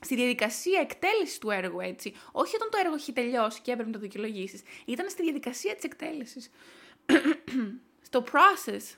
στη 0.00 0.14
διαδικασία 0.14 0.80
εκτέλεσης 0.80 1.38
του 1.38 1.50
έργου, 1.50 1.80
έτσι. 1.80 2.14
Όχι 2.32 2.56
όταν 2.56 2.68
το 2.70 2.78
έργο 2.80 2.94
έχει 2.94 3.12
τελειώσει 3.12 3.60
και 3.60 3.70
έπρεπε 3.70 3.90
να 3.90 3.94
το 3.94 4.02
δικαιολογήσεις. 4.02 4.62
Ήταν 4.84 5.08
στη 5.08 5.22
διαδικασία 5.22 5.74
της 5.74 5.84
εκτέλεσης. 5.84 6.50
Στο 8.08 8.24
process 8.32 8.96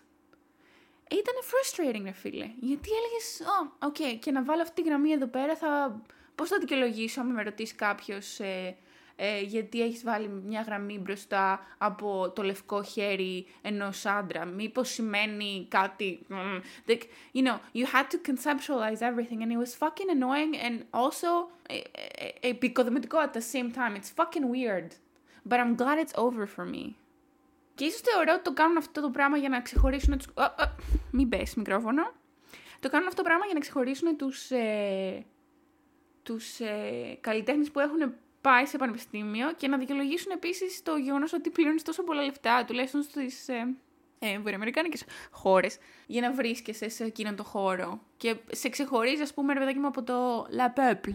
ήταν 1.11 1.35
frustrating, 1.43 2.03
ρε 2.05 2.13
φίλε. 2.13 2.51
Γιατί 2.61 2.89
έλεγες, 2.91 3.43
oh, 3.43 3.87
ok, 3.89 4.19
και 4.21 4.31
να 4.31 4.43
βάλω 4.43 4.63
αυτή 4.63 4.83
τη 4.83 4.89
γραμμή 4.89 5.11
εδώ 5.11 5.27
πέρα, 5.27 5.57
θα... 5.57 6.01
πώς 6.35 6.49
θα 6.49 6.59
δικαιολογήσω, 6.59 7.21
αν 7.21 7.27
με 7.27 7.43
ρωτήσει 7.43 7.75
κάποιος, 7.75 8.41
ε, 8.41 8.77
ε, 9.17 9.41
γιατί 9.41 9.83
έχεις 9.83 10.03
βάλει 10.03 10.29
μια 10.29 10.61
γραμμή 10.61 10.99
μπροστά 10.99 11.67
από 11.79 12.33
το 12.35 12.43
λευκό 12.43 12.83
χέρι 12.83 13.47
ενός 13.63 14.07
άντρα; 14.07 14.45
Μήπως 14.45 14.89
σημαίνει 14.89 15.67
κάτι. 15.71 16.27
Like, 16.89 17.03
you 17.35 17.43
know, 17.43 17.59
you 17.75 17.87
had 17.87 18.07
to 18.11 18.19
conceptualize 18.31 19.01
everything 19.01 19.43
and 19.43 19.53
it 19.53 19.59
was 19.59 19.75
fucking 19.75 20.11
annoying 20.11 20.57
and 20.67 20.83
also 20.91 21.49
επικοδομητικό 22.41 23.19
at 23.19 23.33
the 23.37 23.41
same 23.41 23.71
time. 23.71 23.97
It's 23.97 24.11
fucking 24.11 24.49
weird. 24.51 24.89
But 25.49 25.59
I'm 25.61 25.77
glad 25.77 25.99
it's 25.99 26.17
over 26.17 26.47
for 26.47 26.65
me. 26.65 26.97
Και 27.75 27.85
ίσως 27.85 28.01
θεωρώ 28.01 28.33
ότι 28.35 28.43
το 28.43 28.53
κάνουν 28.53 28.77
αυτό 28.77 29.01
το 29.01 29.11
πράγμα 29.11 29.37
για 29.37 29.49
να 29.49 29.61
ξεχωρίσουν 29.61 30.19
του. 30.19 30.35
μην 31.11 31.29
πέσει 31.29 31.59
μικρόφωνο. 31.59 32.13
Το 32.81 32.91
κάνουν 32.91 33.07
αυτό 33.07 33.23
το 33.23 33.29
πράγμα 33.29 33.45
για 33.45 33.55
να 33.55 33.61
ξεχωρίσουν 33.61 34.17
τους, 34.17 34.51
ε, 34.51 35.25
τους 36.23 36.61
ε, 36.61 37.19
καλλιτέχνες 37.21 37.71
που 37.71 37.81
έχουν 37.81 38.15
πάει 38.41 38.67
σε 38.67 38.79
πανεπιστήμιο 38.79 39.53
και 39.53 39.69
να 39.69 39.79
δικαιολογήσουν 39.79 40.33
επίσης 40.33 40.83
το 40.83 40.97
γεγονός 40.97 41.33
ότι 41.33 41.51
πληρώνεις 41.51 41.83
τόσο 41.83 42.03
πολλά 42.03 42.23
λεφτά, 42.23 42.65
τουλάχιστον 42.65 43.03
στις 43.03 43.49
ε, 43.49 43.75
ε, 44.19 44.39
βορειοαμερικάνικες 44.39 45.05
χώρες, 45.31 45.79
για 46.07 46.21
να 46.21 46.33
βρίσκεσαι 46.33 46.89
σε 46.89 47.05
εκείνον 47.05 47.37
το 47.37 47.45
χώρο. 47.45 48.01
Και 48.17 48.37
σε 48.51 48.69
ξεχωρίζει, 48.69 49.23
ας 49.23 49.35
πούμε, 49.35 49.53
ρε 49.53 49.59
παιδάκι 49.59 49.79
μου, 49.79 49.87
από 49.87 50.03
το 50.03 50.43
La 50.43 50.79
Peuple, 50.79 51.15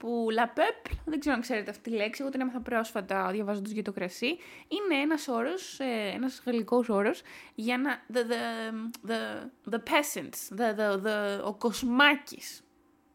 που 0.00 0.26
La 0.38 0.58
Peuple, 0.58 0.96
δεν 1.04 1.20
ξέρω 1.20 1.34
αν 1.34 1.40
ξέρετε 1.40 1.70
αυτή 1.70 1.90
τη 1.90 1.96
λέξη, 1.96 2.22
εγώ 2.22 2.30
την 2.30 2.40
έμαθα 2.40 2.60
πρόσφατα 2.60 3.30
διαβάζοντας 3.30 3.70
για 3.70 3.82
το 3.82 3.92
κρασί, 3.92 4.26
είναι 4.68 5.00
ένας 5.02 5.28
όρος, 5.28 5.80
ε, 5.80 6.12
ένας 6.14 6.42
γαλλικός 6.46 6.88
όρος 6.88 7.22
για 7.54 7.78
να, 7.78 8.02
the, 8.12 8.18
the, 8.18 9.10
the, 9.10 9.74
the 9.74 9.78
peasants, 9.78 10.58
the, 10.58 10.74
the, 10.78 11.02
the, 11.06 11.44
ο 11.44 11.54
κοσμάκης, 11.54 12.62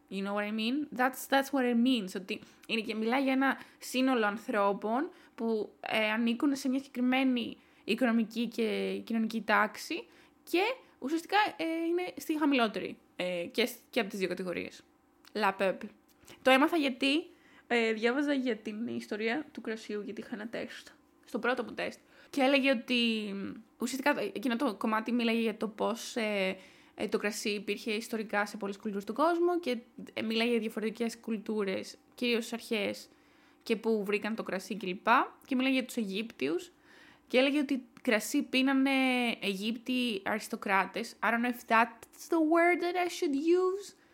you 0.10 0.24
know 0.24 0.34
what 0.34 0.43
I 0.43 0.52
mean, 0.52 0.98
that's, 1.00 1.28
that's 1.30 1.50
what 1.52 1.63
it 1.63 1.88
means, 1.88 2.12
ότι 2.15 2.41
είναι 2.67 2.82
και 2.82 2.95
μιλάει 2.95 3.24
για 3.24 3.34
ένα 3.34 3.58
σύνολο 3.80 4.26
ανθρώπων 4.26 5.10
που 5.36 5.69
ε, 5.80 6.12
ανήκουν 6.12 6.56
σε 6.56 6.69
μια 6.69 6.80
συγκεκριμένη 6.80 7.58
οικονομική 7.84 8.48
και 8.48 9.02
κοινωνική 9.04 9.41
τάξη 9.41 10.08
και 10.43 10.62
ουσιαστικά 11.00 11.38
ε, 11.56 11.63
είναι 11.63 12.13
στη 12.17 12.38
χαμηλότερη 12.39 12.98
ε, 13.15 13.45
και, 13.52 13.69
και 13.89 14.00
από 14.00 14.10
τις 14.10 14.19
δύο 14.19 14.28
κατηγορίες. 14.28 14.84
La 15.34 15.52
Peuple. 15.60 15.89
Το 16.45 16.51
έμαθα 16.51 16.77
γιατί 16.77 17.27
ε, 17.67 17.93
διάβαζα 17.93 18.34
για 18.34 18.55
την 18.55 18.88
ιστορία 18.88 19.45
του 19.51 19.62
κρασιού, 19.62 20.01
γιατί 20.01 20.21
είχα 20.21 20.29
ένα 20.34 20.47
τεστ, 20.47 20.88
στο 21.25 21.39
πρώτο 21.39 21.63
μου 21.63 21.73
τεστ. 21.73 21.99
Και 22.29 22.41
έλεγε 22.41 22.71
ότι 22.71 22.95
ουσιαστικά 23.77 24.21
εκείνο 24.34 24.55
το 24.55 24.75
κομμάτι 24.75 25.12
μίλαγε 25.12 25.39
για 25.39 25.58
το 25.58 25.67
πώς 25.67 26.15
ε, 26.15 26.58
ε, 26.95 27.08
το 27.08 27.17
κρασί 27.17 27.49
υπήρχε 27.49 27.91
ιστορικά 27.91 28.45
σε 28.45 28.58
πολλές 28.58 28.77
κουλτούρες 28.77 29.05
του 29.05 29.13
κόσμου 29.13 29.60
και 29.60 29.77
ε, 30.13 30.21
μιλάει 30.21 30.49
για 30.49 30.60
διαφορετικές 30.60 31.17
κουλτούρες, 31.17 31.97
κυρίως 32.15 32.53
αρχές 32.53 33.10
και 33.63 33.75
που 33.75 34.03
βρήκαν 34.05 34.36
το 34.36 34.43
κρασί 34.43 34.75
κλπ. 34.75 35.08
Και 35.45 35.55
μιλάει 35.55 35.71
για 35.71 35.86
τους 35.86 35.95
Αιγύπτιους 35.95 36.71
και 37.27 37.38
έλεγε 37.38 37.60
ότι 37.60 37.84
κρασί 38.01 38.43
πίνανε 38.43 38.91
Αιγύπτιοι 39.39 40.21
αριστοκράτες. 40.25 41.15
I 41.23 41.25
don't 41.25 41.41
know 41.41 41.53
if 41.55 41.67
that's 41.67 42.27
the 42.29 42.39
word 42.39 42.77
that 42.81 42.95
I 43.05 43.08
should 43.08 43.36
use 43.36 44.04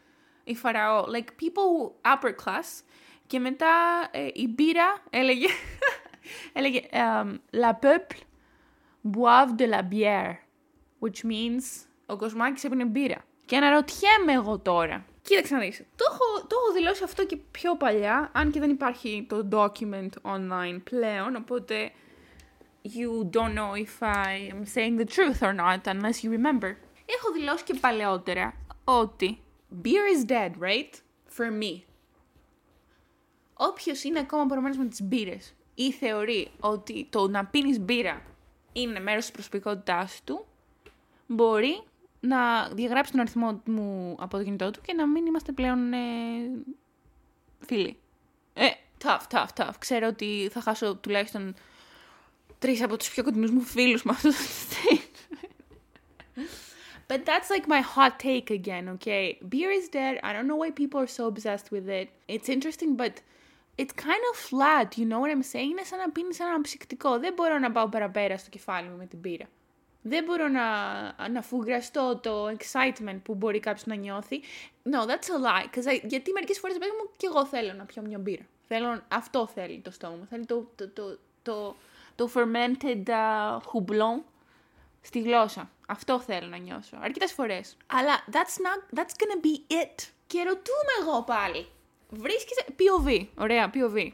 η 0.44 0.56
Φαραώ, 0.56 1.06
like 1.06 1.30
people 1.44 1.92
upper 2.12 2.30
class. 2.46 2.84
Και 3.28 3.40
μετά 3.40 3.68
ε, 4.12 4.28
η 4.34 4.48
μπύρα 4.48 5.04
έλεγε, 5.10 5.48
έλεγε 6.54 6.82
um, 6.92 7.38
La 7.52 7.74
peuple 7.82 8.22
boive 9.04 9.56
de 9.58 9.66
la 9.66 9.82
bière, 9.82 10.36
which 11.00 11.26
means 11.26 11.86
ο 12.06 12.18
Κοσμάκης 12.18 12.64
έπινε 12.64 12.86
μπύρα. 12.86 13.26
Και 13.46 13.58
αναρωτιέμαι 13.58 14.32
εγώ 14.34 14.60
τώρα. 14.60 15.06
Κοίταξε 15.22 15.54
να 15.56 15.60
δεις, 15.60 15.78
το 15.96 16.06
έχω, 16.10 16.48
το 16.48 16.56
έχω 16.62 16.74
δηλώσει 16.74 17.04
αυτό 17.04 17.26
και 17.26 17.38
πιο 17.52 17.76
παλιά, 17.76 18.32
αν 18.34 18.52
και 18.52 18.60
δεν 18.60 18.70
υπάρχει 18.70 19.26
το 19.30 19.48
document 19.52 20.10
online 20.22 20.82
πλέον, 20.84 21.36
οπότε 21.36 21.92
you 22.84 23.30
don't 23.36 23.54
know 23.54 23.74
if 23.76 24.02
I 24.02 24.50
am 24.54 24.66
saying 24.66 24.98
the 24.98 25.06
truth 25.06 25.42
or 25.42 25.54
not, 25.54 25.88
unless 25.88 26.24
you 26.24 26.30
remember. 26.30 26.76
Έχω 27.06 27.32
δηλώσει 27.34 27.64
και 27.64 27.74
παλαιότερα 27.74 28.54
ότι 28.84 29.42
Beer 29.72 30.06
is 30.16 30.26
dead, 30.26 30.52
right? 30.60 31.02
For 31.38 31.48
me. 31.62 31.82
Όποιος 33.54 34.04
είναι 34.04 34.20
ακόμα 34.20 34.46
πορωμένο 34.46 34.76
με 34.76 34.86
τις 34.86 35.02
μπύρες 35.02 35.54
ή 35.76 35.92
θεωρεί 35.92 36.52
ότι 36.60 37.08
το 37.10 37.28
να 37.28 37.46
πίνεις 37.46 37.80
μπύρα 37.80 38.22
είναι 38.74 39.00
μέρος 39.00 39.24
της 39.24 39.32
προσωπικότητάς 39.32 40.22
του, 40.24 40.46
μπορεί 41.28 41.84
να 42.20 42.70
διαγράψει 42.70 43.12
τον 43.12 43.22
αριθμό 43.22 43.62
μου 43.66 44.16
από 44.20 44.38
το 44.38 44.44
κινητό 44.44 44.72
του 44.72 44.82
και 44.82 44.94
να 44.94 45.08
μην 45.08 45.26
είμαστε 45.26 45.52
πλέον 45.52 45.94
ε, 45.94 45.98
φίλοι. 47.60 47.98
Ε, 48.54 48.68
tough, 49.04 49.22
tough, 49.30 49.48
tough. 49.56 49.74
Ξέρω 49.80 50.08
ότι 50.08 50.50
θα 50.52 50.62
χάσω 50.62 50.96
τουλάχιστον 50.96 51.56
τρεις 52.60 52.84
από 52.84 52.98
τους 52.98 53.10
πιο 53.10 53.24
κοντινούς 53.24 53.52
μου 53.52 53.62
φίλους 53.62 54.04
με 54.04 54.12
αυτό 54.12 54.30
το 54.30 54.36
But 57.12 57.22
that's 57.30 57.50
like 57.56 57.68
my 57.76 57.82
hot 57.94 58.14
take 58.28 58.50
again, 58.60 58.86
okay? 58.96 59.26
Beer 59.52 59.70
is 59.80 59.88
dead. 60.00 60.14
I 60.28 60.32
don't 60.36 60.48
know 60.50 60.60
why 60.62 60.72
people 60.82 60.98
are 61.04 61.14
so 61.20 61.24
obsessed 61.32 61.70
with 61.76 61.88
it. 62.00 62.08
It's 62.34 62.48
interesting, 62.56 62.92
but 63.02 63.16
it's 63.82 63.94
kind 64.10 64.24
of 64.30 64.36
flat, 64.50 64.90
you 65.00 65.06
know 65.10 65.20
what 65.20 65.32
I'm 65.36 65.44
saying? 65.54 65.70
Είναι 65.70 65.84
σαν 65.84 66.00
να 66.00 66.10
πίνεις 66.10 66.40
ένα 66.40 66.62
ψυκτικό. 66.62 67.20
Δεν 67.20 67.34
μπορώ 67.34 67.60
να 67.60 67.72
πάω 67.72 67.88
παραπέρα 67.90 68.38
στο 68.38 68.50
κεφάλι 68.50 68.88
μου 68.88 68.98
με 68.98 69.06
την 69.06 69.22
πύρα. 69.22 69.46
Δεν 70.02 70.24
μπορώ 70.24 70.48
να, 70.48 70.64
να 71.30 71.42
φουγκραστώ 71.42 72.20
το 72.24 72.48
excitement 72.58 73.20
που 73.24 73.36
μπορεί 73.36 73.60
κάποιος 73.60 73.86
να 73.86 73.96
νιώθει. 73.96 74.42
No, 74.92 75.00
that's 75.10 75.30
a 75.30 75.40
lie. 75.46 75.94
I, 75.94 76.02
γιατί 76.04 76.32
μερικές 76.32 76.60
φορές, 76.60 76.78
παιδί 76.78 76.92
μου, 76.92 77.10
και 77.18 77.28
εγώ 77.30 77.46
θέλω 77.46 77.74
να 77.74 77.84
πιω 77.84 78.02
μια 78.02 78.18
μπύρα. 78.18 78.44
Θέλω, 78.68 79.02
αυτό 79.08 79.48
θέλει 79.48 79.80
το 79.80 79.92
στόμα 79.92 80.16
μου. 80.16 80.26
Θέλει 80.30 80.46
το, 80.46 80.68
το, 80.76 80.90
το, 80.90 81.18
το, 81.42 81.76
το 82.16 82.30
fermented 82.34 83.04
uh, 83.06 83.58
houblon 83.58 84.22
στη 85.02 85.20
γλώσσα. 85.22 85.72
Αυτό 85.88 86.20
θέλω 86.20 86.48
να 86.48 86.58
νιώσω. 86.58 86.98
Αρκετές 87.00 87.34
φορές. 87.34 87.78
Αλλά 87.88 88.24
that's, 88.32 88.58
not, 88.66 89.00
that's 89.00 89.14
gonna 89.14 89.46
be 89.46 89.74
it. 89.74 90.08
Και 90.28 90.44
ρωτούμε 90.44 90.92
εγώ 91.02 91.24
πάλι. 91.24 91.68
Βρίσκεσαι. 92.10 92.66
POV. 92.70 93.28
Ωραία, 93.38 93.72
POV. 93.74 94.12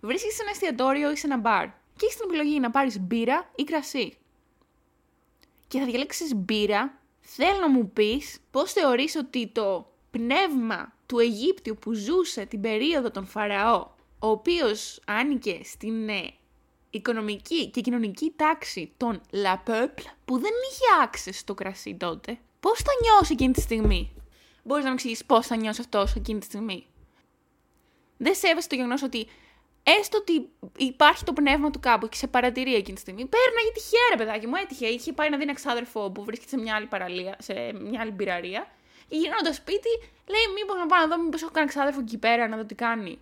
Βρίσκεσαι 0.00 0.36
σε 0.36 0.42
ένα 0.42 0.50
εστιατόριο 0.50 1.10
ή 1.10 1.16
σε 1.16 1.26
ένα 1.26 1.36
μπαρ. 1.36 1.66
Και 1.66 2.04
έχεις 2.04 2.16
την 2.16 2.24
επιλογή 2.28 2.60
να 2.60 2.70
πάρεις 2.70 3.00
μπύρα 3.00 3.50
ή 3.54 3.64
κρασί. 3.64 4.18
Και 5.68 5.78
θα 5.78 5.84
διαλέξεις 5.84 6.34
μπύρα. 6.34 6.98
Θέλω 7.20 7.58
να 7.58 7.68
μου 7.68 7.90
πεις 7.90 8.38
πώς 8.50 8.72
θεωρείς 8.72 9.16
ότι 9.16 9.48
το 9.48 9.92
πνεύμα 10.10 10.92
του 11.06 11.18
Αιγύπτιου 11.18 11.76
που 11.80 11.92
ζούσε 11.92 12.44
την 12.44 12.60
περίοδο 12.60 13.10
των 13.10 13.26
Φαραώ, 13.26 13.86
ο 14.18 14.28
οποίος 14.28 15.00
άνοικε 15.06 15.60
στην 15.64 16.08
ε, 16.08 16.34
οικονομική 16.90 17.70
και 17.70 17.80
κοινωνική 17.80 18.32
τάξη 18.36 18.92
των 18.96 19.20
La 19.32 19.70
Peuple 19.70 20.04
που 20.24 20.38
δεν 20.38 20.52
είχε 20.70 21.06
access 21.06 21.34
στο 21.34 21.54
κρασί 21.54 21.94
τότε. 21.94 22.38
Πώς 22.60 22.78
θα 22.78 22.92
νιώσει 23.02 23.32
εκείνη 23.32 23.52
τη 23.52 23.60
στιγμή; 23.60 24.12
Μπορείς 24.62 24.84
να 24.84 24.90
μου 24.90 24.96
εξηγήσεις 24.96 25.24
πώς 25.24 25.46
θα 25.46 25.56
νιώσει 25.56 25.80
αυτός 25.80 26.14
εκείνη 26.14 26.38
τη 26.38 26.44
στιγμή; 26.44 26.86
Δεν 28.16 28.34
σέβεσαι 28.34 28.68
το 28.68 28.74
γεγονός 28.74 29.02
ότι 29.02 29.28
έστω 29.82 30.18
ότι 30.18 30.48
υπάρχει 30.76 31.24
το 31.24 31.32
πνεύμα 31.32 31.70
του 31.70 31.80
κάπου 31.80 32.08
και 32.08 32.16
σε 32.16 32.26
παρατηρεί 32.26 32.74
εκείνη 32.74 32.94
τη 32.94 33.00
στιγμή. 33.00 33.26
Παίρναγε 33.26 33.70
τυχαία, 33.74 34.06
ρε 34.10 34.16
παιδάκι 34.16 34.46
μου, 34.46 34.56
έτυχε. 34.56 34.86
Είχε 34.86 35.12
πάει 35.12 35.30
να 35.30 35.36
δει 35.36 35.42
ένα 35.42 35.54
ξάδερφο 35.54 36.10
που 36.10 36.24
βρίσκεται 36.24 36.50
σε 36.50 36.58
μια 36.62 36.74
άλλη 36.74 36.86
παραλία, 36.86 37.36
σε 37.38 37.54
μια 37.72 38.00
άλλη 38.00 38.12
πυραρία. 38.12 38.70
Και 39.08 39.16
γυρνώντας 39.16 39.56
σπίτι, 39.56 39.92
λέει: 40.26 40.46
Μήπως 40.54 40.76
να 40.76 40.86
πάω 40.86 41.00
να 41.00 41.16
δω, 41.16 41.22
μήπως 41.22 41.42
έχω 41.42 41.50
κανένα 41.50 41.72
ξάδερφο 41.72 42.00
εκεί 42.00 42.18
πέρα 42.18 42.48
να 42.48 42.56
δω 42.56 42.64
τι 42.64 42.74
κάνει. 42.74 43.18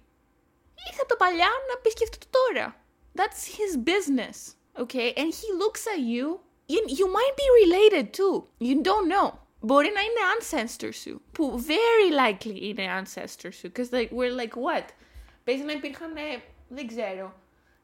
Ήρθε 0.88 1.00
από 1.00 1.09
το 1.09 1.16
παλιά 1.16 1.50
να 1.68 1.81
πει 1.81 1.90
σκεφτεί 1.90 2.18
το 2.18 2.26
τώρα. 2.31 2.86
That's 3.15 3.41
his 3.58 3.71
business, 3.78 4.56
okay? 4.78 5.13
And 5.17 5.34
he 5.34 5.47
looks 5.63 5.86
at 5.93 6.00
you. 6.00 6.39
You, 6.67 6.82
you 6.88 7.08
might 7.12 7.36
be 7.43 7.47
related 7.63 8.13
too. 8.13 8.36
You 8.60 8.82
don't 8.82 9.08
know. 9.10 9.39
Μπορεί 9.63 9.91
να 9.93 10.02
είναι 10.02 10.21
ancestor 10.38 10.89
σου. 10.93 11.21
Που 11.32 11.63
very 11.67 12.12
likely 12.12 12.62
είναι 12.62 13.04
ancestor 13.04 13.50
σου. 13.52 13.71
Because 13.71 13.91
like, 13.91 14.12
we're 14.12 14.36
like 14.41 14.56
what? 14.56 14.86
Παίζει 15.43 15.63
να 15.63 15.71
υπήρχαν, 15.71 16.15
ε, 16.15 16.41
δεν 16.67 16.88
ξέρω, 16.88 17.34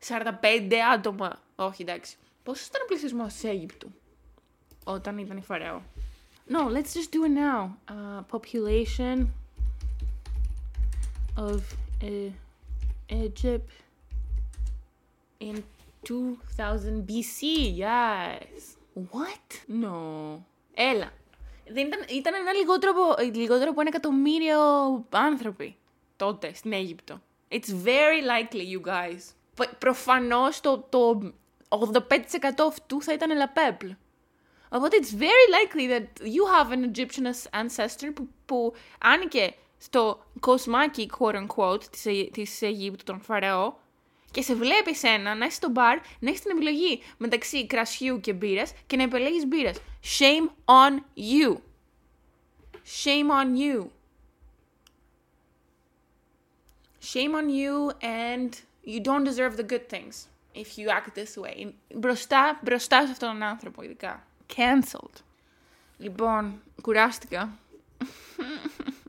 45 0.07 0.73
άτομα. 0.93 1.41
Όχι, 1.55 1.81
εντάξει. 1.81 2.17
Πόσο 2.43 2.65
ήταν 2.69 2.81
ο 2.83 2.85
πληθυσμό 2.87 3.27
τη 3.41 3.47
Αίγυπτου 3.47 3.91
όταν 4.83 5.17
ήταν 5.17 5.37
η 5.37 5.41
Φαραώ. 5.41 5.81
No, 6.49 6.69
let's 6.69 6.93
just 6.93 7.11
do 7.11 7.25
it 7.25 7.31
now. 7.31 7.75
Uh, 7.89 8.21
population 8.35 9.33
of 11.35 11.61
uh, 12.01 12.31
Egypt 13.09 13.69
in 15.48 15.56
2000 16.02 17.06
BC, 17.08 17.40
yes. 17.78 18.76
What? 18.94 19.48
No. 19.82 20.38
Έλα. 20.74 21.12
Δεν 21.68 21.86
ήταν, 21.86 22.04
ήταν 22.08 22.34
ένα 22.34 22.52
λιγότερο 22.52 22.92
από, 22.92 23.22
λιγότερο 23.38 23.70
από 23.70 23.80
ένα 23.80 23.90
εκατομμύριο 23.92 24.58
άνθρωποι 25.10 25.76
τότε 26.16 26.54
στην 26.54 26.72
Αίγυπτο. 26.72 27.20
It's 27.48 27.70
very 27.84 28.22
likely, 28.22 28.64
you 28.74 28.88
guys. 28.88 29.20
Προφανώς 29.78 30.60
το, 30.60 30.86
το 30.88 31.32
85% 31.68 31.78
αυτού 32.68 33.02
θα 33.02 33.12
ήταν 33.12 33.30
La 33.30 33.58
Peuple. 33.58 33.90
Οπότε 34.68 34.96
it's 35.00 35.14
very 35.18 35.46
likely 35.56 35.88
that 35.88 36.26
you 36.26 36.44
have 36.56 36.70
an 36.70 36.90
Egyptian 36.90 37.26
ancestor 37.50 38.12
που, 38.14 38.28
που 38.46 38.72
άνοικε 39.00 39.54
στο 39.78 40.24
κοσμάκι, 40.40 41.10
quote 41.18 41.46
unquote, 41.46 41.84
της, 41.84 42.30
της 42.32 42.62
Αιγύπτου, 42.62 43.04
των 43.04 43.20
Φαραώ, 43.20 43.74
και 44.32 44.42
σε 44.42 44.54
βλέπει 44.54 44.96
ένα 45.02 45.34
να 45.34 45.46
είσαι 45.46 45.54
στο 45.56 45.68
μπαρ, 45.68 45.98
να 46.18 46.28
έχεις 46.28 46.40
την 46.40 46.50
επιλογή 46.50 47.02
μεταξύ 47.16 47.66
κρασιού 47.66 48.20
και 48.20 48.32
μπύρας 48.32 48.72
και 48.86 48.96
να 48.96 49.02
επιλέγεις 49.02 49.46
μπύρας. 49.46 49.76
Shame 50.18 50.48
on 50.64 50.92
you. 51.16 51.56
Shame 53.04 53.30
on 53.30 53.56
you. 53.56 53.86
Shame 57.12 57.34
on 57.34 57.48
you 57.48 57.92
and 58.00 58.50
you 58.84 59.00
don't 59.00 59.24
deserve 59.24 59.56
the 59.56 59.66
good 59.72 59.88
things 59.88 60.14
if 60.54 60.78
you 60.78 60.88
act 60.88 61.14
this 61.14 61.36
way. 61.42 61.72
Μπροστά, 61.94 62.60
μπροστά 62.62 63.06
σε 63.06 63.12
αυτόν 63.12 63.28
τον 63.28 63.42
άνθρωπο 63.42 63.82
ειδικά. 63.82 64.26
Cancelled. 64.56 65.20
Λοιπόν, 65.98 66.62
κουράστηκα. 66.82 67.58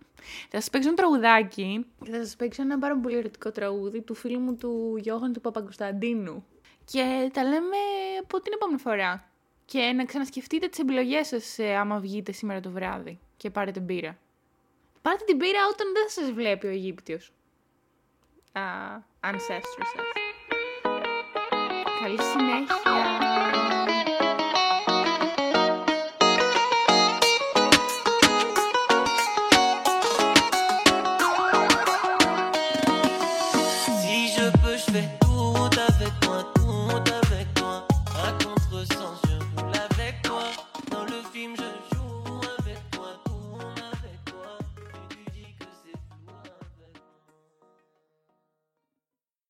θα 0.49 0.59
σας 0.59 0.69
παίξω 0.69 0.87
ένα 0.87 0.97
τραγουδάκι 0.97 1.85
και 2.03 2.11
θα 2.11 2.17
σας 2.17 2.35
παίξω 2.35 2.61
ένα 2.61 2.79
πάρα 2.79 2.97
πολύ 2.97 3.17
ερωτικό 3.17 3.51
τραγούδι 3.51 4.01
του 4.01 4.15
φίλου 4.15 4.39
μου 4.39 4.55
του 4.55 4.95
Γιώργου 4.97 5.31
του 5.31 5.41
Παπαγκοσταντίνου. 5.41 6.45
Και 6.85 7.29
τα 7.33 7.43
λέμε 7.43 7.77
από 8.21 8.39
την 8.41 8.53
επόμενη 8.55 8.79
φορά. 8.79 9.27
Και 9.65 9.79
να 9.95 10.05
ξανασκεφτείτε 10.05 10.67
τις 10.67 10.79
επιλογές 10.79 11.27
σας 11.27 11.59
ε, 11.59 11.75
άμα 11.75 11.99
βγείτε 11.99 12.31
σήμερα 12.31 12.59
το 12.59 12.69
βράδυ 12.69 13.19
και 13.37 13.49
πάρετε 13.49 13.79
μπύρα. 13.79 14.17
Πάρτε 15.01 15.23
την 15.25 15.35
μπύρα 15.35 15.59
όταν 15.71 15.87
δεν 15.93 16.05
σας 16.07 16.31
βλέπει 16.31 16.67
ο 16.67 16.69
Αιγύπτιος. 16.69 17.31
Uh, 18.53 18.59
ancestor 19.29 19.83
σας. 19.93 20.03
Καλή 22.01 22.21
συνέχεια. 22.21 23.02